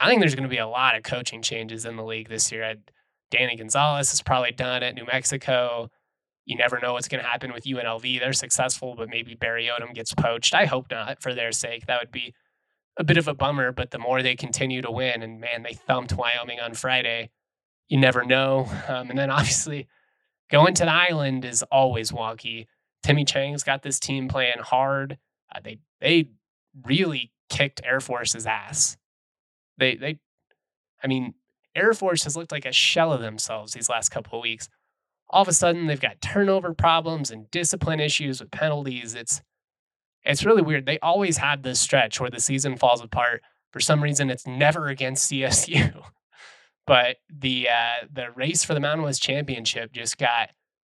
I 0.00 0.08
think 0.08 0.20
there's 0.20 0.34
going 0.34 0.44
to 0.44 0.48
be 0.48 0.58
a 0.58 0.66
lot 0.66 0.96
of 0.96 1.02
coaching 1.02 1.42
changes 1.42 1.86
in 1.86 1.96
the 1.96 2.04
league 2.04 2.28
this 2.28 2.50
year. 2.50 2.74
Danny 3.30 3.56
Gonzales 3.56 4.12
is 4.12 4.22
probably 4.22 4.52
done 4.52 4.82
at 4.82 4.94
New 4.94 5.06
Mexico. 5.06 5.88
You 6.44 6.56
never 6.56 6.78
know 6.78 6.92
what's 6.92 7.08
going 7.08 7.22
to 7.22 7.28
happen 7.28 7.52
with 7.52 7.64
UNLV. 7.64 8.20
They're 8.20 8.32
successful, 8.32 8.94
but 8.96 9.08
maybe 9.08 9.34
Barry 9.34 9.66
Odom 9.66 9.94
gets 9.94 10.12
poached. 10.12 10.54
I 10.54 10.66
hope 10.66 10.90
not 10.90 11.22
for 11.22 11.32
their 11.32 11.52
sake. 11.52 11.86
That 11.86 12.00
would 12.00 12.12
be 12.12 12.34
a 12.96 13.04
bit 13.04 13.16
of 13.16 13.28
a 13.28 13.34
bummer, 13.34 13.72
but 13.72 13.90
the 13.90 13.98
more 13.98 14.22
they 14.22 14.36
continue 14.36 14.82
to 14.82 14.90
win, 14.90 15.22
and 15.22 15.40
man, 15.40 15.62
they 15.62 15.74
thumped 15.74 16.12
Wyoming 16.12 16.60
on 16.60 16.74
Friday, 16.74 17.30
you 17.88 17.98
never 17.98 18.24
know. 18.24 18.68
Um, 18.88 19.10
and 19.10 19.18
then 19.18 19.30
obviously, 19.30 19.88
going 20.50 20.74
to 20.74 20.84
the 20.84 20.92
island 20.92 21.44
is 21.44 21.62
always 21.64 22.12
wonky. 22.12 22.66
Timmy 23.02 23.24
Chang's 23.24 23.62
got 23.62 23.82
this 23.82 23.98
team 23.98 24.28
playing 24.28 24.58
hard. 24.60 25.18
Uh, 25.54 25.60
they 25.62 25.78
they 26.00 26.28
really 26.84 27.32
kicked 27.48 27.80
Air 27.84 28.00
Force's 28.00 28.46
ass. 28.46 28.96
They 29.78 29.96
they, 29.96 30.18
I 31.02 31.06
mean, 31.06 31.34
Air 31.74 31.92
Force 31.92 32.24
has 32.24 32.36
looked 32.36 32.52
like 32.52 32.66
a 32.66 32.72
shell 32.72 33.12
of 33.12 33.20
themselves 33.20 33.72
these 33.72 33.88
last 33.88 34.10
couple 34.10 34.38
of 34.38 34.42
weeks. 34.42 34.68
All 35.30 35.42
of 35.42 35.48
a 35.48 35.52
sudden, 35.52 35.86
they've 35.86 36.00
got 36.00 36.20
turnover 36.20 36.74
problems 36.74 37.30
and 37.30 37.50
discipline 37.50 38.00
issues 38.00 38.40
with 38.40 38.50
penalties. 38.50 39.14
It's 39.14 39.42
it's 40.24 40.44
really 40.44 40.62
weird. 40.62 40.86
They 40.86 40.98
always 41.00 41.36
have 41.38 41.62
this 41.62 41.80
stretch 41.80 42.20
where 42.20 42.30
the 42.30 42.40
season 42.40 42.76
falls 42.76 43.00
apart. 43.00 43.42
For 43.72 43.80
some 43.80 44.02
reason, 44.02 44.30
it's 44.30 44.46
never 44.46 44.88
against 44.88 45.30
CSU. 45.30 46.02
but 46.86 47.16
the 47.28 47.68
uh, 47.68 48.06
the 48.10 48.30
race 48.30 48.64
for 48.64 48.74
the 48.74 48.80
Mountain 48.80 49.04
West 49.04 49.22
Championship 49.22 49.92
just 49.92 50.18
got 50.18 50.50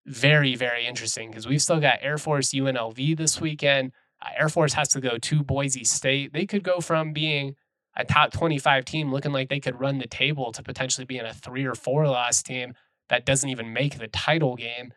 very 0.05 0.55
very 0.55 0.87
interesting 0.87 1.29
because 1.29 1.47
we've 1.47 1.61
still 1.61 1.79
got 1.79 1.99
Air 2.01 2.17
Force 2.17 2.51
UNLV 2.53 3.17
this 3.17 3.39
weekend. 3.39 3.91
Uh, 4.21 4.29
Air 4.37 4.49
Force 4.49 4.73
has 4.73 4.89
to 4.89 5.01
go 5.01 5.17
to 5.17 5.43
Boise 5.43 5.83
State. 5.83 6.33
They 6.33 6.45
could 6.45 6.63
go 6.63 6.79
from 6.79 7.13
being 7.13 7.55
a 7.95 8.05
top 8.05 8.31
25 8.31 8.85
team 8.85 9.11
looking 9.11 9.31
like 9.31 9.49
they 9.49 9.59
could 9.59 9.79
run 9.79 9.97
the 9.97 10.07
table 10.07 10.51
to 10.53 10.63
potentially 10.63 11.05
being 11.05 11.25
a 11.25 11.33
three 11.33 11.65
or 11.65 11.75
four 11.75 12.07
loss 12.07 12.41
team 12.41 12.73
that 13.09 13.25
doesn't 13.25 13.49
even 13.49 13.73
make 13.73 13.97
the 13.97 14.07
title 14.07 14.55
game. 14.55 14.93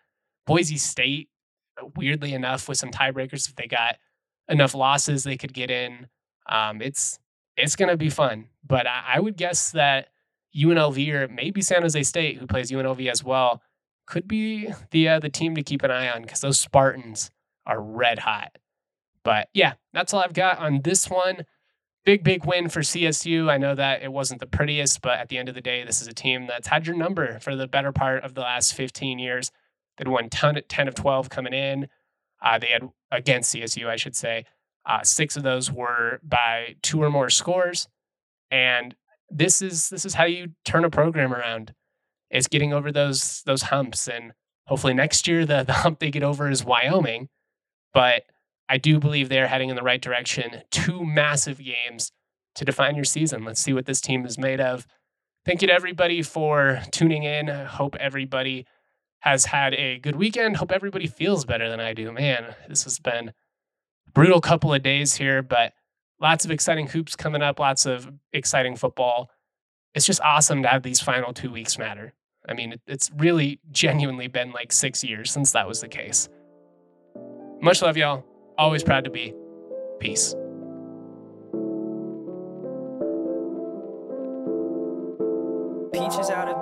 Boise 0.47 0.77
State, 0.77 1.29
weirdly 1.97 2.33
enough, 2.35 2.69
with 2.69 2.79
some 2.79 2.91
tiebreakers, 2.91 3.49
if 3.49 3.57
they 3.57 3.67
got 3.67 3.97
enough 4.53 4.75
losses, 4.75 5.25
they 5.25 5.37
could 5.37 5.53
get 5.53 5.71
in. 5.71 6.07
Um, 6.49 6.81
it's 6.83 7.19
it's 7.57 7.77
going 7.77 7.89
to 7.89 7.97
be 7.97 8.11
fun, 8.11 8.49
but 8.67 8.87
I, 8.87 9.15
I 9.15 9.21
would 9.21 9.37
guess 9.37 9.73
that 9.73 10.09
UNLV 10.57 11.09
or 11.13 11.29
maybe 11.29 11.61
San 11.63 11.83
Jose 11.83 12.03
State, 12.03 12.39
who 12.39 12.47
plays 12.47 12.71
UNLV 12.71 13.11
as 13.11 13.25
well, 13.25 13.63
could 14.07 14.29
be 14.29 14.73
the 14.91 15.09
uh, 15.09 15.19
the 15.19 15.29
team 15.29 15.55
to 15.55 15.63
keep 15.63 15.83
an 15.83 15.91
eye 15.91 16.11
on 16.11 16.23
because 16.23 16.41
those 16.41 16.61
Spartans 16.61 17.31
are 17.67 17.81
red 17.81 18.21
hot. 18.21 18.59
But 19.25 19.49
yeah, 19.55 19.75
that's 19.93 20.13
all 20.13 20.21
I've 20.21 20.33
got 20.33 20.59
on 20.59 20.81
this 20.83 21.09
one. 21.09 21.47
Big, 22.05 22.25
big 22.25 22.45
win 22.45 22.69
for 22.69 22.81
CSU. 22.81 23.49
I 23.49 23.59
know 23.59 23.77
that 23.77 24.03
it 24.03 24.13
wasn't 24.13 24.41
the 24.41 24.47
prettiest, 24.47 25.03
but 25.03 25.21
at 25.21 25.29
the 25.29 25.39
end 25.39 25.49
of 25.49 25.55
the 25.55 25.61
day, 25.61 25.85
this 25.85 26.03
is 26.03 26.09
a 26.09 26.13
team 26.13 26.49
that's 26.49 26.67
had 26.67 26.85
your 26.85 26.97
number 26.97 27.39
for 27.39 27.55
the 27.55 27.69
better 27.69 27.93
part 27.93 28.25
of 28.25 28.35
the 28.35 28.41
last 28.41 28.75
15 28.75 29.21
years. 29.21 29.53
They'd 29.97 30.09
won 30.09 30.29
10, 30.29 30.63
10 30.69 30.89
of 30.89 30.97
12 30.97 31.31
coming 31.31 31.53
in. 31.53 31.89
Uh, 32.43 32.59
they 32.59 32.69
had 32.69 32.89
against 33.11 33.55
CSU, 33.55 33.87
I 33.87 33.97
should 33.97 34.17
say. 34.17 34.45
Uh, 34.85 35.03
six 35.03 35.37
of 35.37 35.43
those 35.43 35.71
were 35.71 36.19
by 36.23 36.75
two 36.83 37.03
or 37.03 37.11
more 37.11 37.31
scores, 37.31 37.89
and 38.51 38.97
this 39.31 39.63
is 39.63 39.89
this 39.91 40.05
is 40.05 40.15
how 40.15 40.25
you 40.25 40.49
turn 40.65 40.85
a 40.85 40.91
program 40.91 41.33
around. 41.33 41.73
It's 42.31 42.49
getting 42.49 42.73
over 42.73 42.91
those 42.91 43.43
those 43.47 43.63
humps, 43.63 44.09
and 44.09 44.33
hopefully 44.67 44.95
next 44.95 45.29
year 45.29 45.47
the 45.47 45.63
the 45.67 45.73
hump 45.73 46.01
they 46.01 46.11
get 46.11 46.25
over 46.25 46.51
is 46.51 46.65
Wyoming. 46.65 47.29
But 47.95 48.25
I 48.69 48.79
do 48.79 48.99
believe 48.99 49.29
they're 49.29 49.49
heading 49.49 49.69
in 49.69 49.77
the 49.77 49.83
right 49.83 50.01
direction. 50.01 50.63
Two 50.71 51.05
massive 51.05 51.59
games 51.59 52.11
to 52.55 52.65
define 52.65 52.97
your 52.97 53.05
season. 53.05 53.45
Let's 53.45 53.61
see 53.61 53.73
what 53.73 53.87
this 53.87 54.01
team 54.01 54.27
is 54.27 54.39
made 54.39 54.61
of. 54.61 54.87
Thank 55.45 55.63
you 55.63 55.69
to 55.69 55.75
everybody 55.75 56.23
for 56.23 56.81
tuning 56.91 57.25
in. 57.25 57.51
I 57.51 57.65
hope 57.65 57.97
everybody 57.97 58.67
has 59.23 59.45
had 59.45 59.73
a 59.75 59.99
good 60.01 60.17
weekend. 60.17 60.57
Hope 60.57 60.73
everybody 60.73 61.07
feels 61.07 61.45
better 61.45 61.71
than 61.71 61.81
I 61.81 61.95
do. 61.95 62.11
Man, 62.13 62.55
this 62.69 62.85
has 62.85 62.99
been 62.99 63.33
brutal 64.13 64.41
couple 64.41 64.75
of 64.75 64.83
days 64.83 65.15
here, 65.15 65.43
but 65.43 65.73
lots 66.21 66.45
of 66.45 66.51
exciting 66.51 66.89
hoops 66.89 67.15
coming 67.17 67.41
up, 67.41 67.59
lots 67.59 67.87
of 67.87 68.11
exciting 68.33 68.77
football. 68.77 69.31
It's 69.95 70.07
just 70.07 70.21
awesome 70.23 70.63
to 70.63 70.69
have 70.69 70.83
these 70.83 71.01
final 71.01 71.33
two 71.33 71.53
weeks 71.53 71.79
matter. 71.79 72.13
I 72.49 72.55
mean, 72.55 72.75
it's 72.89 73.11
really 73.17 73.61
genuinely 73.71 74.27
been 74.27 74.51
like 74.51 74.73
six 74.73 75.05
years 75.05 75.31
since 75.31 75.53
that 75.53 75.69
was 75.69 75.81
the 75.81 75.89
case. 75.89 76.29
Much 77.61 77.81
love, 77.81 77.97
y'all. 77.97 78.25
Always 78.59 78.83
proud 78.83 79.05
to 79.05 79.11
be. 79.11 79.33
Peace. 80.01 80.35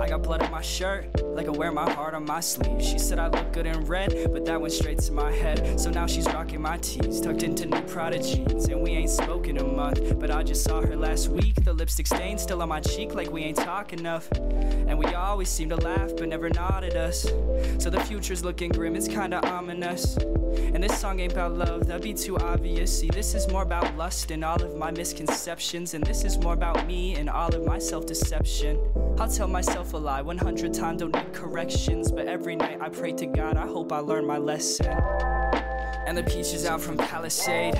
I 0.00 0.08
got 0.08 0.22
blood 0.22 0.42
on 0.42 0.50
my 0.50 0.60
shirt, 0.60 1.22
like 1.22 1.46
I 1.46 1.50
wear 1.50 1.72
my 1.72 1.90
heart 1.90 2.14
on 2.14 2.24
my 2.24 2.40
sleeve. 2.40 2.82
She 2.82 2.98
said 2.98 3.18
I 3.18 3.28
look 3.28 3.52
good 3.52 3.66
in 3.66 3.84
red, 3.86 4.28
but 4.32 4.44
that 4.44 4.60
went 4.60 4.72
straight 4.72 4.98
to 4.98 5.12
my 5.12 5.32
head. 5.32 5.80
So 5.80 5.90
now 5.90 6.06
she's 6.06 6.26
rocking 6.26 6.60
my 6.60 6.76
tees, 6.78 7.20
tucked 7.20 7.42
into 7.42 7.66
new 7.66 7.80
Prada 7.82 8.18
jeans. 8.18 8.66
And 8.66 8.82
we 8.82 8.90
ain't 8.90 9.10
spoken 9.10 9.56
a 9.58 9.64
month, 9.64 10.18
but 10.18 10.30
I 10.30 10.42
just 10.42 10.64
saw 10.64 10.80
her 10.80 10.96
last 10.96 11.28
week. 11.28 11.64
The 11.64 11.72
lipstick 11.72 12.06
stain 12.06 12.36
still 12.38 12.62
on 12.62 12.68
my 12.68 12.80
cheek, 12.80 13.14
like 13.14 13.30
we 13.30 13.42
ain't 13.42 13.56
talk 13.56 13.92
enough. 13.92 14.30
And 14.32 14.98
we 14.98 15.06
always 15.14 15.48
seem 15.48 15.70
to 15.70 15.76
laugh, 15.76 16.12
but 16.16 16.28
never 16.28 16.50
nod 16.50 16.84
at 16.84 16.94
us. 16.94 17.22
So 17.78 17.90
the 17.90 18.00
future's 18.00 18.44
looking 18.44 18.70
grim, 18.70 18.96
it's 18.96 19.08
kinda 19.08 19.46
ominous. 19.48 20.16
And 20.16 20.82
this 20.82 20.98
song 20.98 21.20
ain't 21.20 21.32
about 21.32 21.52
love, 21.52 21.86
that'd 21.86 22.02
be 22.02 22.14
too 22.14 22.38
obvious. 22.38 23.00
See, 23.00 23.08
this 23.08 23.34
is 23.34 23.48
more 23.48 23.62
about 23.62 23.96
lust 23.96 24.30
and 24.30 24.44
all 24.44 24.62
of 24.62 24.76
my 24.76 24.90
misconceptions. 24.90 25.94
And 25.94 26.04
this 26.04 26.24
is 26.24 26.38
more 26.38 26.54
about 26.54 26.86
me 26.86 27.14
and 27.14 27.28
all 27.28 27.54
of 27.54 27.64
my 27.64 27.78
self 27.78 28.06
deception. 28.06 28.78
I'll 29.18 29.28
tell 29.28 29.48
myself 29.86 30.02
a 30.02 30.04
lie 30.04 30.22
100 30.22 30.74
times, 30.74 31.00
don't 31.00 31.14
need 31.14 31.32
corrections. 31.32 32.10
But 32.10 32.26
every 32.26 32.56
night 32.56 32.78
I 32.80 32.88
pray 32.88 33.12
to 33.12 33.26
God, 33.26 33.56
I 33.56 33.66
hope 33.66 33.92
I 33.92 33.98
learn 33.98 34.26
my 34.26 34.38
lesson. 34.38 34.86
And 36.06 36.16
the 36.16 36.24
peaches 36.24 36.66
out 36.66 36.80
from 36.80 36.96
Palisade. 36.96 37.76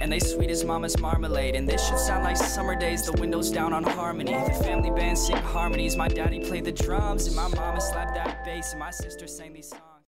And 0.00 0.12
they 0.12 0.18
sweet 0.18 0.50
as 0.50 0.64
mama's 0.64 0.98
marmalade. 0.98 1.56
And 1.56 1.68
this 1.68 1.86
should 1.86 1.98
sound 1.98 2.24
like 2.24 2.36
summer 2.36 2.74
days, 2.74 3.02
the 3.02 3.12
windows 3.20 3.50
down 3.50 3.72
on 3.72 3.82
harmony. 3.82 4.32
The 4.32 4.64
family 4.64 4.90
band 4.90 5.18
sing 5.18 5.36
harmonies. 5.36 5.96
My 5.96 6.08
daddy 6.08 6.40
played 6.40 6.64
the 6.64 6.72
drums, 6.72 7.26
and 7.26 7.36
my 7.36 7.48
mama 7.48 7.80
slapped 7.80 8.14
that 8.14 8.44
bass, 8.44 8.70
and 8.70 8.80
my 8.80 8.90
sister 8.90 9.26
sang 9.26 9.52
these 9.52 9.68
songs. 9.68 9.97